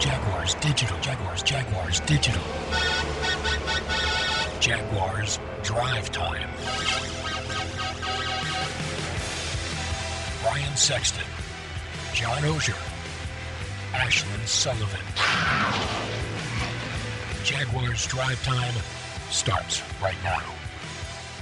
Jaguars 0.00 0.54
Digital. 0.54 0.96
Jaguars, 1.00 1.42
Jaguars 1.42 2.00
Digital. 2.00 2.42
Jaguars 4.60 5.40
Drive 5.64 6.12
Time. 6.12 6.48
Brian 10.42 10.76
Sexton. 10.76 11.24
John 12.14 12.42
Oehser. 12.42 12.78
Ashlyn 13.92 14.46
Sullivan. 14.46 15.00
Jaguars 17.42 18.06
Drive 18.06 18.40
Time 18.44 18.74
starts 19.30 19.82
right 20.00 20.14
now. 20.22 20.42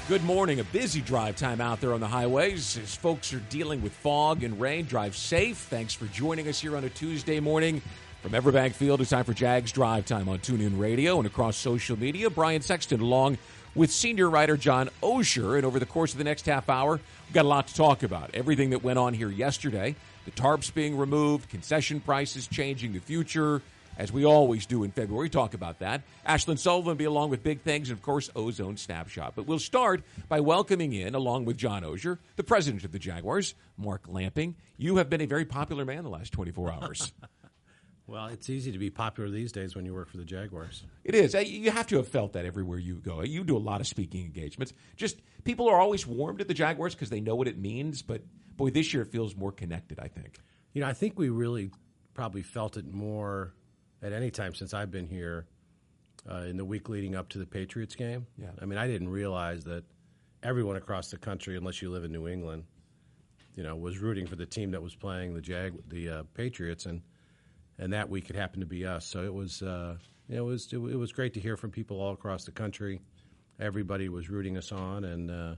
Good 0.09 0.25
morning. 0.25 0.61
A 0.61 0.65
busy 0.65 1.03
drive 1.03 1.37
time 1.37 1.61
out 1.61 1.81
there 1.81 1.93
on 1.93 2.01
the 2.01 2.07
highways 2.07 2.79
as 2.79 2.95
folks 2.95 3.35
are 3.35 3.41
dealing 3.51 3.83
with 3.83 3.93
fog 3.93 4.45
and 4.45 4.59
rain. 4.59 4.87
Drive 4.87 5.17
safe. 5.17 5.59
Thanks 5.59 5.93
for 5.93 6.07
joining 6.07 6.49
us 6.49 6.61
here 6.61 6.77
on 6.77 6.85
a 6.85 6.91
Tuesday 6.91 7.41
morning 7.41 7.83
from 8.29 8.43
Everbank 8.43 8.73
Field. 8.73 9.01
It's 9.01 9.11
time 9.11 9.23
for 9.23 9.35
Jags 9.35 9.71
Drive 9.71 10.05
Time 10.05 10.29
on 10.29 10.41
TuneIn 10.41 10.81
Radio 10.81 11.19
and 11.19 11.29
across 11.29 11.57
social 11.57 11.97
media. 11.97 12.29
Brian 12.29 12.61
Sexton 12.61 13.01
along 13.01 13.39
with 13.77 13.93
senior 13.93 14.29
writer 14.29 14.57
John 14.57 14.91
Oehser. 15.01 15.55
And 15.55 15.65
over 15.65 15.79
the 15.79 15.87
course 15.87 16.11
of 16.11 16.19
the 16.19 16.25
next 16.25 16.45
half 16.45 16.69
hour, 16.69 16.95
we've 16.95 17.33
got 17.33 17.45
a 17.45 17.49
lot 17.49 17.69
to 17.69 17.75
talk 17.75 18.03
about. 18.03 18.31
Everything 18.35 18.71
that 18.71 18.83
went 18.83 18.99
on 18.99 19.15
here 19.15 19.31
yesterday, 19.31 19.95
the 20.25 20.33
tarps 20.33 20.75
being 20.75 20.97
removed, 20.97 21.49
concession 21.51 22.01
prices 22.01 22.49
changing, 22.49 22.95
the 22.95 22.99
future 22.99 23.63
as 23.97 24.13
we 24.13 24.25
always 24.25 24.67
do 24.67 24.83
in 24.83 24.91
February. 24.91 25.31
Talk 25.31 25.55
about 25.55 25.79
that. 25.79 26.03
Ashlyn 26.27 26.59
Sullivan 26.59 26.97
be 26.97 27.05
along 27.05 27.31
with 27.31 27.45
big 27.45 27.61
things 27.61 27.91
and, 27.91 27.97
of 27.97 28.03
course, 28.03 28.29
Ozone 28.35 28.77
Snapshot. 28.77 29.35
But 29.37 29.47
we'll 29.47 29.61
start 29.61 30.03
by 30.29 30.41
welcoming 30.41 30.93
in, 30.93 31.15
along 31.15 31.45
with 31.45 31.57
John 31.57 31.85
Oehser, 31.85 32.19
the 32.35 32.43
president 32.43 32.83
of 32.83 32.91
the 32.91 32.99
Jaguars, 32.99 33.55
Mark 33.79 34.03
Lamping. 34.09 34.57
You 34.79 34.97
have 34.97 35.09
been 35.09 35.21
a 35.21 35.27
very 35.27 35.45
popular 35.45 35.85
man 35.85 36.03
the 36.03 36.11
last 36.11 36.33
24 36.33 36.73
hours. 36.73 37.13
well, 38.07 38.27
it's 38.27 38.49
easy 38.49 38.71
to 38.73 38.79
be 38.79 38.91
popular 38.91 39.29
these 39.31 39.51
days 39.51 39.75
when 39.75 39.85
you 39.85 39.93
work 39.93 40.09
for 40.09 40.17
the 40.17 40.25
Jaguars. 40.25 40.85
It 41.05 41.15
is. 41.15 41.35
You 41.35 41.71
have 41.71 41.89
to 41.89 41.97
have 41.97 42.09
felt 42.09 42.35
that 42.35 42.45
everywhere 42.45 42.79
you 42.79 42.97
go. 42.97 43.23
You 43.23 43.43
do 43.43 43.57
a 43.57 43.59
lot 43.59 43.81
of 43.81 43.87
speaking 43.87 44.25
engagements. 44.25 44.73
Just 44.97 45.21
people 45.45 45.69
are 45.69 45.81
always 45.81 46.07
warm 46.07 46.39
to 46.39 46.45
the 46.45 46.55
Jaguars 46.55 46.95
because 46.95 47.11
they 47.11 47.21
know 47.21 47.35
what 47.35 47.49
it 47.49 47.59
means. 47.59 48.03
But 48.03 48.23
boy, 48.57 48.71
this 48.71 48.95
year 48.95 49.03
it 49.03 49.09
feels 49.09 49.35
more 49.35 49.51
connected, 49.53 49.99
I 49.99 50.09
think. 50.09 50.39
You 50.73 50.83
know, 50.83 50.89
I 50.89 50.93
think 50.93 51.19
we 51.19 51.31
really 51.31 51.71
probably 52.15 52.43
felt 52.43 52.77
it 52.77 52.87
more 52.93 53.55
at 54.03 54.13
any 54.13 54.31
time 54.31 54.55
since 54.55 54.73
I've 54.73 54.91
been 54.91 55.09
here 55.09 55.47
uh, 56.31 56.43
in 56.43 56.57
the 56.57 56.65
week 56.65 56.89
leading 56.89 57.17
up 57.17 57.29
to 57.31 57.39
the 57.39 57.47
Patriots 57.47 57.95
game. 57.95 58.27
Yeah. 58.39 58.51
I 58.61 58.67
mean, 58.67 58.79
I 58.79 58.87
didn't 58.87 59.09
realize 59.09 59.65
that 59.65 59.85
everyone 60.43 60.77
across 60.77 61.11
the 61.11 61.19
country, 61.19 61.57
unless 61.57 61.83
you 61.83 61.91
live 61.91 62.05
in 62.05 62.13
New 62.13 62.29
England, 62.29 62.65
you 63.55 63.63
know, 63.63 63.75
was 63.75 63.99
rooting 63.99 64.27
for 64.27 64.37
the 64.37 64.47
team 64.47 64.71
that 64.73 64.83
was 64.83 64.95
playing 64.95 65.35
the 65.35 65.41
Jag, 65.41 65.89
the 65.89 66.09
uh, 66.09 66.23
Patriots, 66.35 66.87
and 66.87 67.03
and 67.79 67.93
that 67.93 68.09
week 68.09 68.31
it 68.31 68.37
happened 68.37 68.63
to 68.63 68.67
be 68.67 68.87
us. 68.87 69.07
So 69.07 69.25
it 69.25 69.33
was, 69.33 69.63
uh, 69.63 69.97
it 70.29 70.41
was, 70.41 70.73
it, 70.73 70.79
was 70.79 71.13
great 71.13 71.35
to 71.35 71.41
hear 71.41 71.57
from 71.57 71.71
people 71.71 72.01
all 72.01 72.13
across 72.13 72.45
the 72.45 72.53
country. 72.53 73.01
Everybody 73.61 74.09
was 74.09 74.29
rooting 74.29 74.57
us 74.57 74.73
on, 74.73 75.05
and 75.05 75.31
uh, 75.31 75.55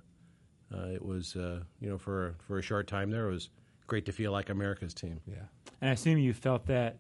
uh, 0.75 0.86
it 0.88 1.05
was, 1.05 1.34
uh, 1.36 1.60
you 1.80 1.88
know, 1.88 1.98
for 1.98 2.36
for 2.47 2.58
a 2.58 2.62
short 2.62 2.86
time 2.86 3.10
there, 3.10 3.28
it 3.28 3.33
was 3.33 3.48
great 3.86 4.06
to 4.06 4.12
feel 4.12 4.30
like 4.30 4.50
America's 4.50 4.94
team. 4.94 5.20
Yeah. 5.27 5.42
And 5.80 5.91
I 5.91 5.94
assume 5.94 6.19
you 6.19 6.33
felt 6.33 6.66
that 6.66 6.98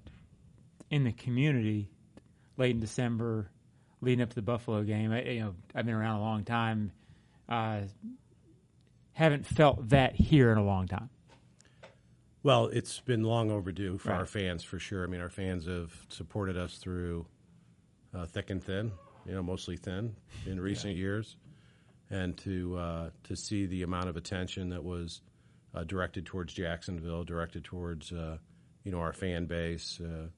in 0.90 1.04
the 1.04 1.12
community 1.12 1.88
late 2.56 2.72
in 2.72 2.80
December, 2.80 3.50
leading 4.00 4.22
up 4.22 4.30
to 4.30 4.34
the 4.34 4.42
Buffalo 4.42 4.82
game. 4.82 5.12
I, 5.12 5.22
you 5.22 5.40
know, 5.40 5.54
I've 5.74 5.86
been 5.86 5.94
around 5.94 6.16
a 6.16 6.20
long 6.20 6.44
time. 6.44 6.92
Uh, 7.48 7.82
haven't 9.12 9.46
felt 9.46 9.88
that 9.88 10.14
here 10.14 10.52
in 10.52 10.58
a 10.58 10.64
long 10.64 10.86
time. 10.86 11.10
Well, 12.42 12.66
it's 12.66 13.00
been 13.00 13.24
long 13.24 13.50
overdue 13.50 13.98
for 13.98 14.10
Right. 14.10 14.18
our 14.18 14.26
fans, 14.26 14.62
for 14.62 14.78
sure. 14.78 15.04
I 15.04 15.06
mean, 15.08 15.20
our 15.20 15.28
fans 15.28 15.66
have 15.66 15.92
supported 16.08 16.56
us 16.56 16.78
through 16.78 17.26
uh, 18.14 18.26
thick 18.26 18.50
and 18.50 18.62
thin, 18.62 18.92
you 19.26 19.32
know, 19.32 19.42
mostly 19.42 19.76
thin 19.76 20.14
in 20.46 20.60
recent 20.60 20.96
years, 20.96 21.36
and 22.10 22.36
to 22.38 22.76
uh, 22.78 23.10
to 23.24 23.36
see 23.36 23.66
the 23.66 23.82
amount 23.82 24.08
of 24.08 24.16
attention 24.16 24.68
that 24.70 24.82
was 24.82 25.20
uh, 25.74 25.84
directed 25.84 26.24
towards 26.26 26.54
Jacksonville, 26.54 27.24
directed 27.24 27.64
towards 27.64 28.12
uh, 28.12 28.38
you 28.84 28.92
know 28.92 29.00
our 29.00 29.12
fan 29.12 29.46
base, 29.46 30.00
uh, 30.00 30.28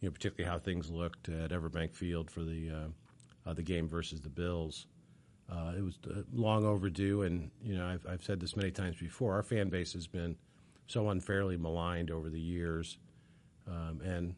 you 0.00 0.08
know, 0.08 0.10
particularly 0.10 0.50
how 0.50 0.58
things 0.58 0.90
looked 0.90 1.28
at 1.28 1.50
Everbank 1.50 1.94
Field 1.94 2.30
for 2.30 2.42
the 2.42 2.70
uh, 2.70 3.48
uh, 3.50 3.54
the 3.54 3.62
game 3.62 3.88
versus 3.88 4.20
the 4.20 4.28
Bills. 4.28 4.86
Uh, 5.50 5.72
it 5.76 5.82
was 5.82 5.98
uh, 6.10 6.22
long 6.32 6.64
overdue, 6.66 7.22
and 7.22 7.50
you 7.62 7.76
know 7.76 7.86
I've, 7.86 8.04
I've 8.06 8.24
said 8.24 8.40
this 8.40 8.56
many 8.56 8.70
times 8.72 8.96
before. 8.96 9.34
Our 9.34 9.42
fan 9.42 9.68
base 9.70 9.92
has 9.94 10.06
been 10.06 10.36
so 10.86 11.08
unfairly 11.08 11.56
maligned 11.56 12.10
over 12.10 12.28
the 12.30 12.40
years, 12.40 12.98
um, 13.66 14.00
and 14.04 14.34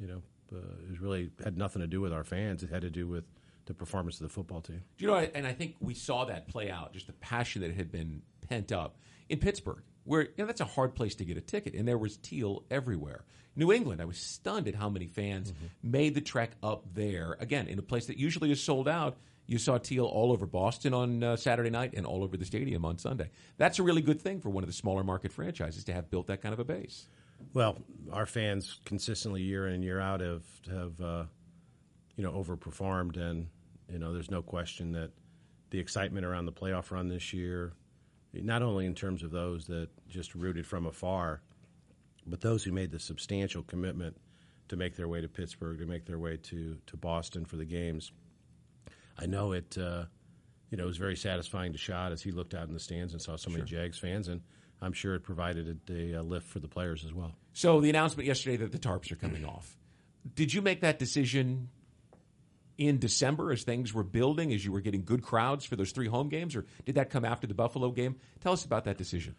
you 0.00 0.06
know 0.06 0.22
uh, 0.52 0.92
it 0.92 1.00
really 1.00 1.30
had 1.42 1.56
nothing 1.56 1.80
to 1.80 1.88
do 1.88 2.00
with 2.00 2.12
our 2.12 2.24
fans. 2.24 2.62
It 2.62 2.70
had 2.70 2.82
to 2.82 2.90
do 2.90 3.06
with 3.06 3.24
the 3.66 3.74
performance 3.74 4.16
of 4.16 4.24
the 4.24 4.28
football 4.28 4.60
team. 4.60 4.82
Do 4.98 5.04
you 5.04 5.10
know, 5.10 5.16
and 5.16 5.46
I 5.46 5.52
think 5.52 5.76
we 5.80 5.94
saw 5.94 6.24
that 6.24 6.48
play 6.48 6.70
out, 6.70 6.92
just 6.92 7.06
the 7.06 7.12
passion 7.14 7.62
that 7.62 7.74
had 7.74 7.92
been 7.92 8.22
pent 8.48 8.72
up 8.72 8.96
in 9.28 9.38
Pittsburgh, 9.38 9.82
where 10.04 10.22
you 10.22 10.30
know, 10.38 10.46
that's 10.46 10.60
a 10.60 10.66
hard 10.66 10.94
place 10.94 11.14
to 11.16 11.24
get 11.24 11.36
a 11.36 11.40
ticket, 11.40 11.74
and 11.74 11.86
there 11.86 11.98
was 11.98 12.16
teal 12.16 12.64
everywhere. 12.70 13.24
New 13.54 13.70
England, 13.70 14.00
I 14.00 14.06
was 14.06 14.18
stunned 14.18 14.66
at 14.66 14.74
how 14.74 14.88
many 14.88 15.06
fans 15.06 15.52
made 15.82 16.14
the 16.14 16.22
trek 16.22 16.52
up 16.62 16.86
there. 16.94 17.36
Again, 17.38 17.68
in 17.68 17.78
a 17.78 17.82
place 17.82 18.06
that 18.06 18.16
usually 18.16 18.50
is 18.50 18.62
sold 18.62 18.88
out, 18.88 19.18
you 19.46 19.58
saw 19.58 19.78
teal 19.78 20.04
all 20.04 20.32
over 20.32 20.46
Boston 20.46 20.94
on 20.94 21.22
uh, 21.22 21.36
Saturday 21.36 21.70
night 21.70 21.94
and 21.96 22.06
all 22.06 22.22
over 22.22 22.36
the 22.36 22.44
stadium 22.44 22.84
on 22.84 22.98
Sunday. 22.98 23.30
That's 23.58 23.78
a 23.78 23.82
really 23.82 24.02
good 24.02 24.20
thing 24.20 24.40
for 24.40 24.50
one 24.50 24.62
of 24.62 24.68
the 24.68 24.74
smaller 24.74 25.04
market 25.04 25.32
franchises 25.32 25.84
to 25.84 25.92
have 25.92 26.10
built 26.10 26.28
that 26.28 26.42
kind 26.42 26.52
of 26.52 26.60
a 26.60 26.64
base. 26.64 27.06
Well, 27.54 27.82
our 28.12 28.26
fans 28.26 28.80
consistently 28.84 29.42
year 29.42 29.66
in 29.66 29.74
and 29.74 29.84
year 29.84 30.00
out 30.00 30.20
have 30.20 30.44
have 30.70 31.00
uh, 31.00 31.24
you 32.16 32.24
know 32.24 32.32
overperformed, 32.32 33.16
and 33.16 33.48
you 33.90 33.98
know 33.98 34.12
there's 34.12 34.30
no 34.30 34.42
question 34.42 34.92
that 34.92 35.10
the 35.70 35.78
excitement 35.78 36.24
around 36.24 36.46
the 36.46 36.52
playoff 36.52 36.90
run 36.90 37.08
this 37.08 37.32
year, 37.32 37.72
not 38.32 38.62
only 38.62 38.86
in 38.86 38.94
terms 38.94 39.22
of 39.22 39.30
those 39.30 39.66
that 39.66 39.88
just 40.08 40.34
rooted 40.34 40.66
from 40.66 40.86
afar, 40.86 41.40
but 42.26 42.40
those 42.40 42.62
who 42.62 42.72
made 42.72 42.90
the 42.90 42.98
substantial 42.98 43.62
commitment 43.62 44.16
to 44.68 44.76
make 44.76 44.96
their 44.96 45.08
way 45.08 45.20
to 45.20 45.28
Pittsburgh, 45.28 45.78
to 45.78 45.86
make 45.86 46.06
their 46.06 46.18
way 46.18 46.36
to 46.36 46.78
to 46.86 46.96
Boston 46.96 47.44
for 47.44 47.56
the 47.56 47.64
games. 47.64 48.12
I 49.18 49.26
know 49.26 49.52
it. 49.52 49.76
Uh, 49.78 50.04
you 50.70 50.78
know, 50.78 50.84
it 50.84 50.88
was 50.88 50.96
very 50.96 51.16
satisfying 51.16 51.72
to 51.72 51.78
Shad 51.78 52.12
as 52.12 52.22
he 52.22 52.30
looked 52.30 52.54
out 52.54 52.66
in 52.68 52.74
the 52.74 52.80
stands 52.80 53.12
and 53.12 53.20
saw 53.20 53.36
so 53.36 53.50
many 53.50 53.64
Jags 53.64 53.98
fans, 53.98 54.28
and 54.28 54.40
I'm 54.80 54.92
sure 54.92 55.14
it 55.14 55.20
provided 55.20 55.80
a, 55.90 56.12
a 56.14 56.22
lift 56.22 56.46
for 56.48 56.60
the 56.60 56.68
players 56.68 57.04
as 57.04 57.12
well. 57.12 57.34
So 57.52 57.80
the 57.80 57.90
announcement 57.90 58.26
yesterday 58.26 58.56
that 58.56 58.72
the 58.72 58.78
tarps 58.78 59.12
are 59.12 59.16
coming 59.16 59.44
off. 59.44 59.76
Did 60.34 60.54
you 60.54 60.62
make 60.62 60.80
that 60.80 60.98
decision 60.98 61.68
in 62.78 62.98
December 62.98 63.52
as 63.52 63.64
things 63.64 63.92
were 63.92 64.02
building, 64.02 64.52
as 64.52 64.64
you 64.64 64.72
were 64.72 64.80
getting 64.80 65.04
good 65.04 65.22
crowds 65.22 65.64
for 65.64 65.76
those 65.76 65.92
three 65.92 66.08
home 66.08 66.28
games, 66.28 66.56
or 66.56 66.64
did 66.84 66.94
that 66.94 67.10
come 67.10 67.24
after 67.24 67.46
the 67.46 67.54
Buffalo 67.54 67.90
game? 67.90 68.16
Tell 68.40 68.52
us 68.52 68.64
about 68.64 68.84
that 68.84 68.96
decision. 68.96 69.34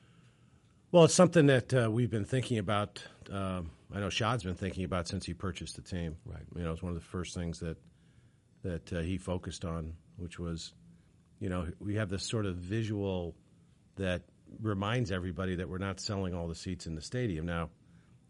Well, 0.91 1.05
it's 1.05 1.15
something 1.15 1.47
that 1.47 1.73
uh, 1.73 1.89
we've 1.89 2.11
been 2.11 2.25
thinking 2.25 2.59
about. 2.59 3.03
Um, 3.31 3.71
I 3.91 3.99
know 3.99 4.11
Shad's 4.11 4.43
been 4.43 4.53
thinking 4.53 4.83
about 4.83 5.07
since 5.07 5.25
he 5.25 5.33
purchased 5.33 5.75
the 5.75 5.81
team. 5.81 6.17
Right. 6.25 6.43
You 6.55 6.63
know, 6.63 6.71
it's 6.71 6.83
one 6.83 6.91
of 6.91 6.99
the 6.99 7.05
first 7.05 7.33
things 7.33 7.59
that 7.61 7.77
that 8.63 8.91
uh, 8.93 8.99
he 9.01 9.17
focused 9.17 9.65
on, 9.65 9.93
which 10.17 10.39
was, 10.39 10.73
you 11.39 11.49
know, 11.49 11.67
we 11.79 11.95
have 11.95 12.09
this 12.09 12.23
sort 12.23 12.45
of 12.45 12.55
visual 12.55 13.35
that 13.95 14.23
reminds 14.61 15.11
everybody 15.11 15.55
that 15.55 15.69
we're 15.69 15.77
not 15.77 15.99
selling 15.99 16.33
all 16.33 16.47
the 16.47 16.55
seats 16.55 16.87
in 16.87 16.95
the 16.95 17.01
stadium. 17.01 17.45
Now, 17.45 17.69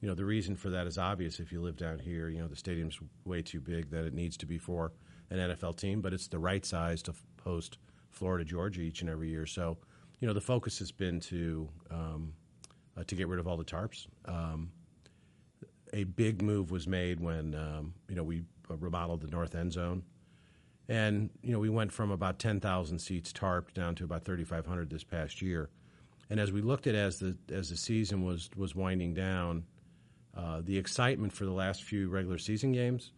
you 0.01 0.09
know, 0.09 0.15
the 0.15 0.25
reason 0.25 0.55
for 0.55 0.69
that 0.71 0.87
is 0.87 0.97
obvious. 0.97 1.39
If 1.39 1.51
you 1.51 1.61
live 1.61 1.77
down 1.77 1.99
here, 1.99 2.29
you 2.29 2.41
know, 2.41 2.47
the 2.47 2.55
stadium's 2.55 2.99
way 3.25 3.41
too 3.41 3.61
big 3.61 3.89
that 3.91 4.05
it 4.05 4.13
needs 4.13 4.35
to 4.37 4.45
be 4.45 4.57
for 4.57 4.91
an 5.29 5.37
NFL 5.37 5.77
team, 5.77 6.01
but 6.01 6.13
it's 6.13 6.27
the 6.27 6.39
right 6.39 6.65
size 6.65 7.01
to 7.03 7.13
host 7.43 7.77
Florida, 8.09 8.43
Georgia 8.43 8.81
each 8.81 9.01
and 9.01 9.09
every 9.09 9.29
year. 9.29 9.45
So, 9.45 9.77
you 10.19 10.27
know, 10.27 10.33
the 10.33 10.41
focus 10.41 10.79
has 10.79 10.91
been 10.91 11.19
to 11.21 11.69
um, 11.89 12.33
uh, 12.97 13.03
to 13.05 13.15
get 13.15 13.27
rid 13.27 13.39
of 13.39 13.47
all 13.47 13.57
the 13.57 13.63
tarps. 13.63 14.07
Um, 14.25 14.71
a 15.93 16.03
big 16.03 16.41
move 16.41 16.71
was 16.71 16.87
made 16.87 17.19
when 17.19 17.55
um, 17.55 17.93
you 18.09 18.15
know 18.15 18.23
we 18.23 18.43
uh, 18.69 18.75
remodeled 18.77 19.21
the 19.21 19.27
north 19.27 19.55
end 19.55 19.73
zone, 19.73 20.03
and 20.89 21.29
you 21.41 21.51
know 21.51 21.59
we 21.59 21.69
went 21.69 21.91
from 21.91 22.11
about 22.11 22.39
ten 22.39 22.59
thousand 22.59 22.99
seats 22.99 23.31
tarped 23.31 23.73
down 23.73 23.95
to 23.95 24.03
about 24.03 24.23
thirty 24.23 24.43
five 24.43 24.65
hundred 24.65 24.89
this 24.89 25.03
past 25.03 25.41
year. 25.41 25.69
And 26.29 26.39
as 26.39 26.51
we 26.51 26.61
looked 26.61 26.87
at 26.87 26.95
as 26.95 27.19
the 27.19 27.37
as 27.51 27.69
the 27.69 27.77
season 27.77 28.23
was 28.23 28.49
was 28.55 28.75
winding 28.75 29.13
down, 29.13 29.65
uh, 30.35 30.61
the 30.63 30.77
excitement 30.77 31.33
for 31.33 31.45
the 31.45 31.51
last 31.51 31.83
few 31.83 32.09
regular 32.09 32.37
season 32.37 32.71
games, 32.71 33.11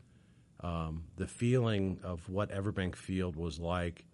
um, 0.62 1.03
the 1.15 1.27
feeling 1.27 2.00
of 2.03 2.27
what 2.29 2.51
Everbank 2.51 2.95
Field 2.95 3.35
was 3.35 3.59
like, 3.59 4.06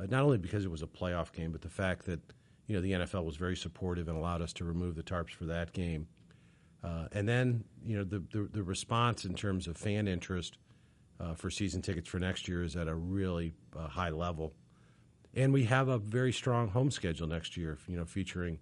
uh, 0.00 0.06
not 0.08 0.22
only 0.22 0.38
because 0.38 0.64
it 0.64 0.70
was 0.70 0.82
a 0.82 0.86
playoff 0.86 1.32
game, 1.32 1.52
but 1.52 1.60
the 1.60 1.68
fact 1.68 2.06
that 2.06 2.20
you 2.66 2.74
know 2.74 2.80
the 2.80 2.92
NFL 2.92 3.24
was 3.24 3.36
very 3.36 3.56
supportive 3.56 4.08
and 4.08 4.16
allowed 4.16 4.42
us 4.42 4.52
to 4.54 4.64
remove 4.64 4.94
the 4.94 5.02
tarps 5.02 5.30
for 5.30 5.44
that 5.44 5.72
game. 5.72 6.06
Uh, 6.82 7.08
and 7.12 7.28
then 7.28 7.64
you 7.84 7.96
know 7.96 8.04
the, 8.04 8.20
the 8.32 8.48
the 8.52 8.62
response 8.62 9.24
in 9.24 9.34
terms 9.34 9.66
of 9.66 9.76
fan 9.76 10.06
interest 10.08 10.58
uh, 11.20 11.34
for 11.34 11.50
season 11.50 11.82
tickets 11.82 12.08
for 12.08 12.18
next 12.18 12.48
year 12.48 12.62
is 12.62 12.76
at 12.76 12.88
a 12.88 12.94
really 12.94 13.54
uh, 13.76 13.88
high 13.88 14.10
level, 14.10 14.54
and 15.34 15.52
we 15.52 15.64
have 15.64 15.88
a 15.88 15.98
very 15.98 16.32
strong 16.32 16.68
home 16.68 16.90
schedule 16.90 17.26
next 17.26 17.56
year. 17.56 17.78
You 17.86 17.96
know, 17.96 18.04
featuring 18.04 18.58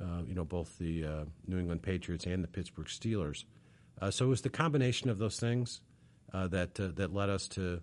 uh, 0.00 0.22
you 0.26 0.34
know 0.34 0.44
both 0.44 0.78
the 0.78 1.04
uh, 1.04 1.24
New 1.46 1.58
England 1.58 1.82
Patriots 1.82 2.26
and 2.26 2.42
the 2.42 2.48
Pittsburgh 2.48 2.86
Steelers. 2.86 3.44
Uh, 4.00 4.10
so 4.10 4.24
it 4.24 4.28
was 4.28 4.40
the 4.40 4.50
combination 4.50 5.10
of 5.10 5.18
those 5.18 5.38
things 5.38 5.80
uh, 6.32 6.48
that 6.48 6.74
that 6.74 7.12
led 7.12 7.28
us 7.28 7.48
to, 7.48 7.80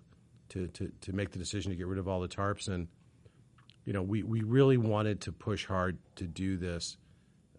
to 0.49 0.67
to 0.67 0.91
to 1.01 1.13
make 1.13 1.31
the 1.31 1.39
decision 1.39 1.71
to 1.71 1.75
get 1.75 1.87
rid 1.87 1.99
of 1.99 2.07
all 2.07 2.19
the 2.19 2.27
tarps. 2.27 2.67
And 2.67 2.87
you 3.85 3.93
know, 3.93 4.01
we 4.01 4.23
we 4.23 4.41
really 4.41 4.77
wanted 4.77 5.21
to 5.21 5.31
push 5.31 5.65
hard 5.65 5.97
to 6.15 6.25
do 6.25 6.57
this, 6.57 6.97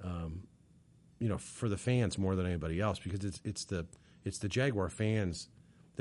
um, 0.02 0.42
you 1.18 1.28
know, 1.28 1.38
for 1.38 1.68
the 1.68 1.76
fans 1.78 2.18
more 2.18 2.34
than 2.34 2.46
anybody 2.46 2.80
else 2.80 2.98
because 2.98 3.24
it's 3.24 3.40
it's 3.44 3.64
the 3.64 3.86
it's 4.24 4.38
the 4.38 4.48
Jaguar 4.48 4.88
fans 4.88 5.48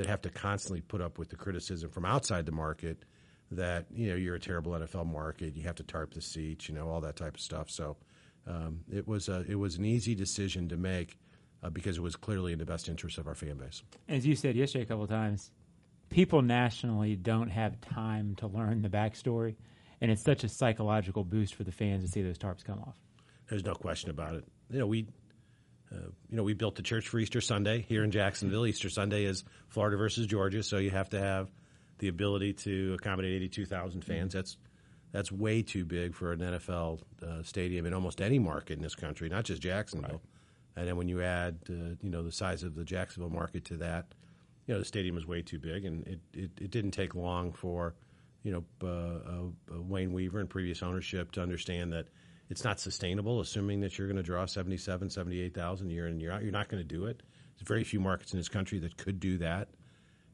that 0.00 0.08
have 0.08 0.22
to 0.22 0.30
constantly 0.30 0.80
put 0.80 1.02
up 1.02 1.18
with 1.18 1.28
the 1.28 1.36
criticism 1.36 1.90
from 1.90 2.06
outside 2.06 2.46
the 2.46 2.52
market 2.52 3.04
that 3.50 3.84
you 3.92 4.08
know 4.08 4.14
you're 4.14 4.36
a 4.36 4.40
terrible 4.40 4.72
NFL 4.72 5.06
market, 5.06 5.54
you 5.54 5.62
have 5.64 5.74
to 5.74 5.82
tarp 5.82 6.14
the 6.14 6.22
seats, 6.22 6.70
you 6.70 6.74
know, 6.74 6.88
all 6.88 7.02
that 7.02 7.16
type 7.16 7.34
of 7.34 7.40
stuff. 7.40 7.68
So 7.68 7.98
um, 8.46 8.80
it 8.90 9.06
was 9.06 9.28
a, 9.28 9.44
it 9.46 9.56
was 9.56 9.76
an 9.76 9.84
easy 9.84 10.14
decision 10.14 10.70
to 10.70 10.78
make 10.78 11.18
uh, 11.62 11.68
because 11.68 11.98
it 11.98 12.00
was 12.00 12.16
clearly 12.16 12.54
in 12.54 12.58
the 12.58 12.64
best 12.64 12.88
interest 12.88 13.18
of 13.18 13.28
our 13.28 13.34
fan 13.34 13.58
base. 13.58 13.82
As 14.08 14.26
you 14.26 14.34
said 14.34 14.56
yesterday 14.56 14.84
a 14.84 14.86
couple 14.86 15.04
of 15.04 15.10
times, 15.10 15.50
people 16.08 16.40
nationally 16.40 17.14
don't 17.14 17.50
have 17.50 17.78
time 17.82 18.36
to 18.36 18.46
learn 18.46 18.80
the 18.80 18.88
backstory, 18.88 19.56
and 20.00 20.10
it's 20.10 20.22
such 20.22 20.44
a 20.44 20.48
psychological 20.48 21.24
boost 21.24 21.54
for 21.54 21.64
the 21.64 21.72
fans 21.72 22.04
to 22.04 22.10
see 22.10 22.22
those 22.22 22.38
tarps 22.38 22.64
come 22.64 22.78
off. 22.78 22.96
There's 23.50 23.64
no 23.66 23.74
question 23.74 24.08
about 24.08 24.36
it. 24.36 24.44
You 24.70 24.78
know, 24.78 24.86
we 24.86 25.08
uh, 25.92 25.96
you 26.30 26.36
know, 26.36 26.42
we 26.42 26.54
built 26.54 26.76
the 26.76 26.82
church 26.82 27.08
for 27.08 27.18
Easter 27.18 27.40
Sunday 27.40 27.84
here 27.88 28.04
in 28.04 28.10
Jacksonville. 28.10 28.66
Easter 28.66 28.90
Sunday 28.90 29.24
is 29.24 29.44
Florida 29.68 29.96
versus 29.96 30.26
Georgia, 30.26 30.62
so 30.62 30.78
you 30.78 30.90
have 30.90 31.10
to 31.10 31.18
have 31.18 31.50
the 31.98 32.08
ability 32.08 32.52
to 32.52 32.94
accommodate 32.94 33.34
82,000 33.34 34.04
fans. 34.04 34.32
That's 34.32 34.56
that's 35.12 35.32
way 35.32 35.62
too 35.62 35.84
big 35.84 36.14
for 36.14 36.32
an 36.32 36.38
NFL 36.38 37.00
uh, 37.20 37.42
stadium 37.42 37.84
in 37.84 37.94
almost 37.94 38.20
any 38.20 38.38
market 38.38 38.74
in 38.74 38.82
this 38.82 38.94
country, 38.94 39.28
not 39.28 39.44
just 39.44 39.60
Jacksonville. 39.60 40.10
Right. 40.10 40.20
And 40.76 40.88
then 40.88 40.96
when 40.96 41.08
you 41.08 41.20
add, 41.20 41.58
uh, 41.68 41.96
you 42.00 42.10
know, 42.10 42.22
the 42.22 42.30
size 42.30 42.62
of 42.62 42.76
the 42.76 42.84
Jacksonville 42.84 43.30
market 43.30 43.64
to 43.66 43.76
that, 43.78 44.06
you 44.66 44.74
know, 44.74 44.78
the 44.78 44.86
stadium 44.86 45.18
is 45.18 45.26
way 45.26 45.42
too 45.42 45.58
big, 45.58 45.84
and 45.84 46.06
it, 46.06 46.20
it, 46.32 46.50
it 46.60 46.70
didn't 46.70 46.92
take 46.92 47.16
long 47.16 47.52
for, 47.52 47.96
you 48.44 48.52
know, 48.52 48.64
uh, 48.82 49.74
uh 49.74 49.82
Wayne 49.82 50.12
Weaver 50.12 50.38
and 50.38 50.48
previous 50.48 50.80
ownership 50.82 51.32
to 51.32 51.42
understand 51.42 51.92
that 51.92 52.06
it's 52.50 52.64
not 52.64 52.80
sustainable, 52.80 53.40
assuming 53.40 53.80
that 53.80 53.96
you're 53.96 54.08
going 54.08 54.16
to 54.16 54.22
draw 54.22 54.44
77, 54.44 55.08
78,000 55.08 55.90
year 55.90 56.06
in 56.06 56.12
and 56.12 56.20
year 56.20 56.32
out. 56.32 56.42
You're 56.42 56.50
not 56.50 56.68
going 56.68 56.82
to 56.82 56.88
do 56.88 57.06
it. 57.06 57.22
There's 57.56 57.66
very 57.66 57.84
few 57.84 58.00
markets 58.00 58.32
in 58.32 58.40
this 58.40 58.48
country 58.48 58.80
that 58.80 58.96
could 58.96 59.20
do 59.20 59.38
that, 59.38 59.68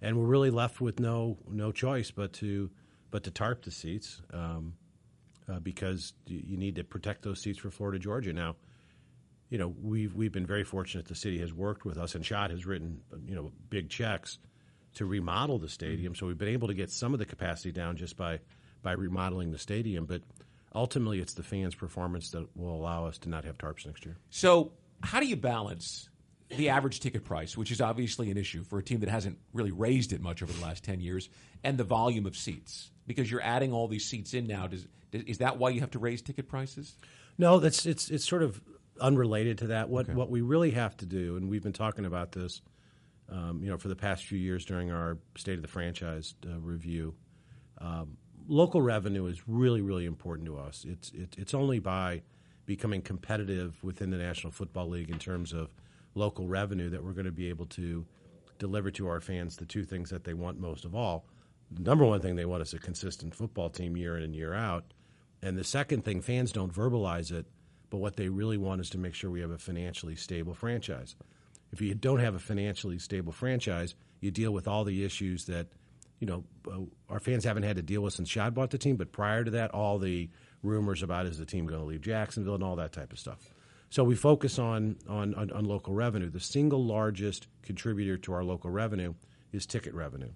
and 0.01 0.19
we're 0.19 0.27
really 0.27 0.51
left 0.51 0.81
with 0.81 0.99
no 0.99 1.37
no 1.49 1.73
choice 1.73 2.11
but 2.11 2.33
to 2.35 2.71
but 3.11 3.25
to 3.25 3.31
tarp 3.31 3.65
the 3.65 3.71
seats 3.71 4.23
um, 4.33 4.75
uh, 5.49 5.59
because 5.61 6.15
you 6.27 6.57
need 6.57 6.77
to 6.77 6.85
protect 6.85 7.23
those 7.23 7.41
seats 7.41 7.59
for 7.59 7.71
Florida 7.71 7.99
Georgia. 7.99 8.33
Now, 8.33 8.57
you 9.51 9.59
know 9.59 9.75
we've 9.83 10.15
we've 10.15 10.33
been 10.33 10.47
very 10.47 10.65
fortunate. 10.65 11.07
The 11.07 11.15
city 11.15 11.39
has 11.41 11.53
worked 11.53 11.85
with 11.85 11.99
us, 11.99 12.15
and 12.15 12.25
Shad 12.25 12.51
has 12.51 12.65
written 12.65 13.01
you 13.27 13.35
know 13.35 13.53
big 13.69 13.91
checks 13.91 14.39
to 14.95 15.05
remodel 15.05 15.59
the 15.59 15.69
stadium. 15.69 16.15
So 16.15 16.27
we've 16.27 16.39
been 16.39 16.49
able 16.49 16.69
to 16.69 16.75
get 16.75 16.91
some 16.91 17.13
of 17.13 17.19
the 17.19 17.27
capacity 17.27 17.73
down 17.73 17.97
just 17.97 18.17
by 18.17 18.39
by 18.83 18.93
remodeling 18.93 19.51
the 19.51 19.59
stadium, 19.59 20.07
but 20.07 20.23
ultimately 20.75 21.21
it's 21.21 21.35
the 21.35 21.43
fans' 21.43 21.75
performance 21.75 22.31
that 22.31 22.49
will 22.57 22.75
allow 22.75 23.07
us 23.07 23.19
to 23.19 23.29
not 23.29 23.45
have 23.45 23.59
tarps 23.59 23.87
next 23.87 24.05
year. 24.05 24.17
So, 24.31 24.73
how 25.03 25.21
do 25.21 25.27
you 25.27 25.37
balance 25.37 26.09
the 26.49 26.69
average 26.69 27.01
ticket 27.01 27.25
price, 27.25 27.57
which 27.57 27.71
is 27.71 27.81
obviously 27.81 28.31
an 28.31 28.37
issue 28.37 28.63
for 28.63 28.79
a 28.79 28.83
team 28.83 29.01
that 29.01 29.09
hasn't 29.09 29.39
really 29.53 29.73
raised 29.73 30.13
it 30.13 30.21
much 30.21 30.43
over 30.43 30.53
the 30.53 30.63
last 30.63 30.85
10 30.85 31.01
years, 31.01 31.29
and 31.65 31.79
the 31.79 31.85
volume 31.85 32.27
of 32.27 32.37
seats? 32.37 32.91
Because 33.07 33.31
you're 33.31 33.43
adding 33.43 33.73
all 33.73 33.89
these 33.89 34.05
seats 34.05 34.35
in 34.35 34.47
now. 34.47 34.67
Does, 34.67 34.87
is 35.13 35.39
that 35.39 35.59
why 35.59 35.71
you 35.71 35.81
have 35.81 35.93
to 35.93 35.99
raise 35.99 36.23
ticket 36.23 36.49
prices? 36.49 36.95
No, 37.39 37.59
that's 37.59 37.87
it's 37.87 38.11
it's 38.11 38.25
sort 38.25 38.43
of 38.43 38.61
unrelated 39.01 39.59
to 39.59 39.69
that. 39.69 39.89
What 39.89 40.07
okay. 40.07 40.15
what 40.15 40.31
we 40.31 40.41
really 40.41 40.73
have 40.73 40.97
to 40.99 41.07
do, 41.07 41.37
and 41.37 41.49
we've 41.49 41.63
been 41.63 41.73
talking 41.73 42.05
about 42.05 42.33
this, 42.33 42.63
um, 43.31 43.61
you 43.63 43.71
know, 43.71 43.77
for 43.77 43.89
the 43.89 43.97
past 43.97 44.25
few 44.25 44.39
years 44.39 44.65
during 44.65 44.91
our 44.91 45.19
state 45.37 45.57
of 45.57 45.63
the 45.63 45.69
franchise 45.69 46.35
uh, 46.47 46.59
review. 46.59 47.15
Um, 47.79 48.17
local 48.49 48.83
revenue 48.83 49.27
is 49.27 49.43
really 49.47 49.81
really 49.81 50.05
important 50.05 50.47
to 50.47 50.59
us. 50.59 50.85
It's 50.89 51.11
it, 51.13 51.35
it's 51.39 51.55
only 51.55 51.79
by 51.79 52.23
becoming 52.67 53.01
competitive 53.03 53.83
within 53.83 54.11
the 54.11 54.17
National 54.17 54.53
Football 54.53 54.89
League 54.89 55.11
in 55.11 55.19
terms 55.19 55.53
of 55.53 55.71
local 56.15 56.49
revenue 56.49 56.91
that 56.91 57.05
we're 57.05 57.13
going 57.13 57.27
to 57.27 57.33
be 57.33 57.49
able 57.49 57.67
to 57.67 58.05
deliver 58.59 58.91
to 58.91 59.07
our 59.07 59.21
fans 59.21 59.57
the 59.57 59.65
two 59.65 59.85
things 59.85 60.11
that 60.11 60.25
they 60.25 60.35
want 60.35 60.59
most 60.59 60.85
of 60.85 60.95
all. 60.95 61.27
The 61.71 61.83
number 61.83 62.05
one 62.05 62.21
thing 62.21 62.37
they 62.37 62.45
want 62.45 62.63
is 62.63 62.75
a 62.75 62.79
consistent 62.79 63.35
football 63.35 63.71
team 63.71 63.97
year 63.97 64.17
in 64.17 64.25
and 64.25 64.35
year 64.35 64.55
out. 64.55 64.85
And 65.43 65.57
the 65.57 65.65
second 65.65 66.05
thing, 66.05 66.23
fans 66.23 66.53
don't 66.53 66.73
verbalize 66.73 67.31
it, 67.31 67.47
but 67.91 67.99
what 67.99 68.17
they 68.17 68.29
really 68.29 68.57
want 68.57 68.81
is 68.81 68.91
to 68.91 68.99
make 68.99 69.15
sure 69.15 69.31
we 69.31 69.41
have 69.41 69.51
a 69.51 69.59
financially 69.59 70.17
stable 70.17 70.55
franchise. 70.55 71.15
If 71.73 71.81
you 71.81 71.95
don't 71.95 72.21
have 72.21 72.35
a 72.35 72.41
financially 72.41 72.99
stable 72.99 73.33
franchise, 73.33 73.95
you 74.21 74.31
deal 74.31 74.53
with 74.53 74.67
all 74.67 74.85
the 74.85 75.05
issues 75.05 75.45
that, 75.47 75.67
you 76.21 76.27
know, 76.27 76.45
uh, 76.71 76.81
our 77.13 77.21
fans 77.21 77.45
haven't 77.45 77.65
had 77.65 77.77
to 77.77 77.83
deal 77.83 78.03
with 78.03 78.15
since 78.15 78.29
Shad 78.29 78.55
bought 78.55 78.71
the 78.71 78.79
team, 78.79 78.97
but 78.97 79.13
prior 79.13 79.45
to 79.45 79.51
that, 79.53 79.71
all 79.73 79.99
the 79.99 80.31
rumors 80.63 81.03
about 81.03 81.27
is 81.27 81.39
the 81.39 81.45
team 81.45 81.67
going 81.67 81.81
to 81.81 81.87
leave 81.87 82.01
Jacksonville 82.01 82.55
and 82.55 82.65
all 82.65 82.77
that 82.77 82.93
type 82.93 83.13
of 83.13 83.19
stuff. 83.19 83.55
So 83.91 84.03
we 84.03 84.17
focus 84.17 84.59
on, 84.59 84.97
on, 85.09 85.35
on, 85.35 85.51
on 85.53 85.65
local 85.65 85.95
revenue. 85.95 86.29
The 86.29 86.41
single 86.41 86.85
largest 86.85 87.47
contributor 87.63 88.17
to 88.19 88.33
our 88.33 88.45
local 88.45 88.71
revenue 88.71 89.15
is 89.53 89.67
ticket 89.67 89.95
revenue. 89.95 90.33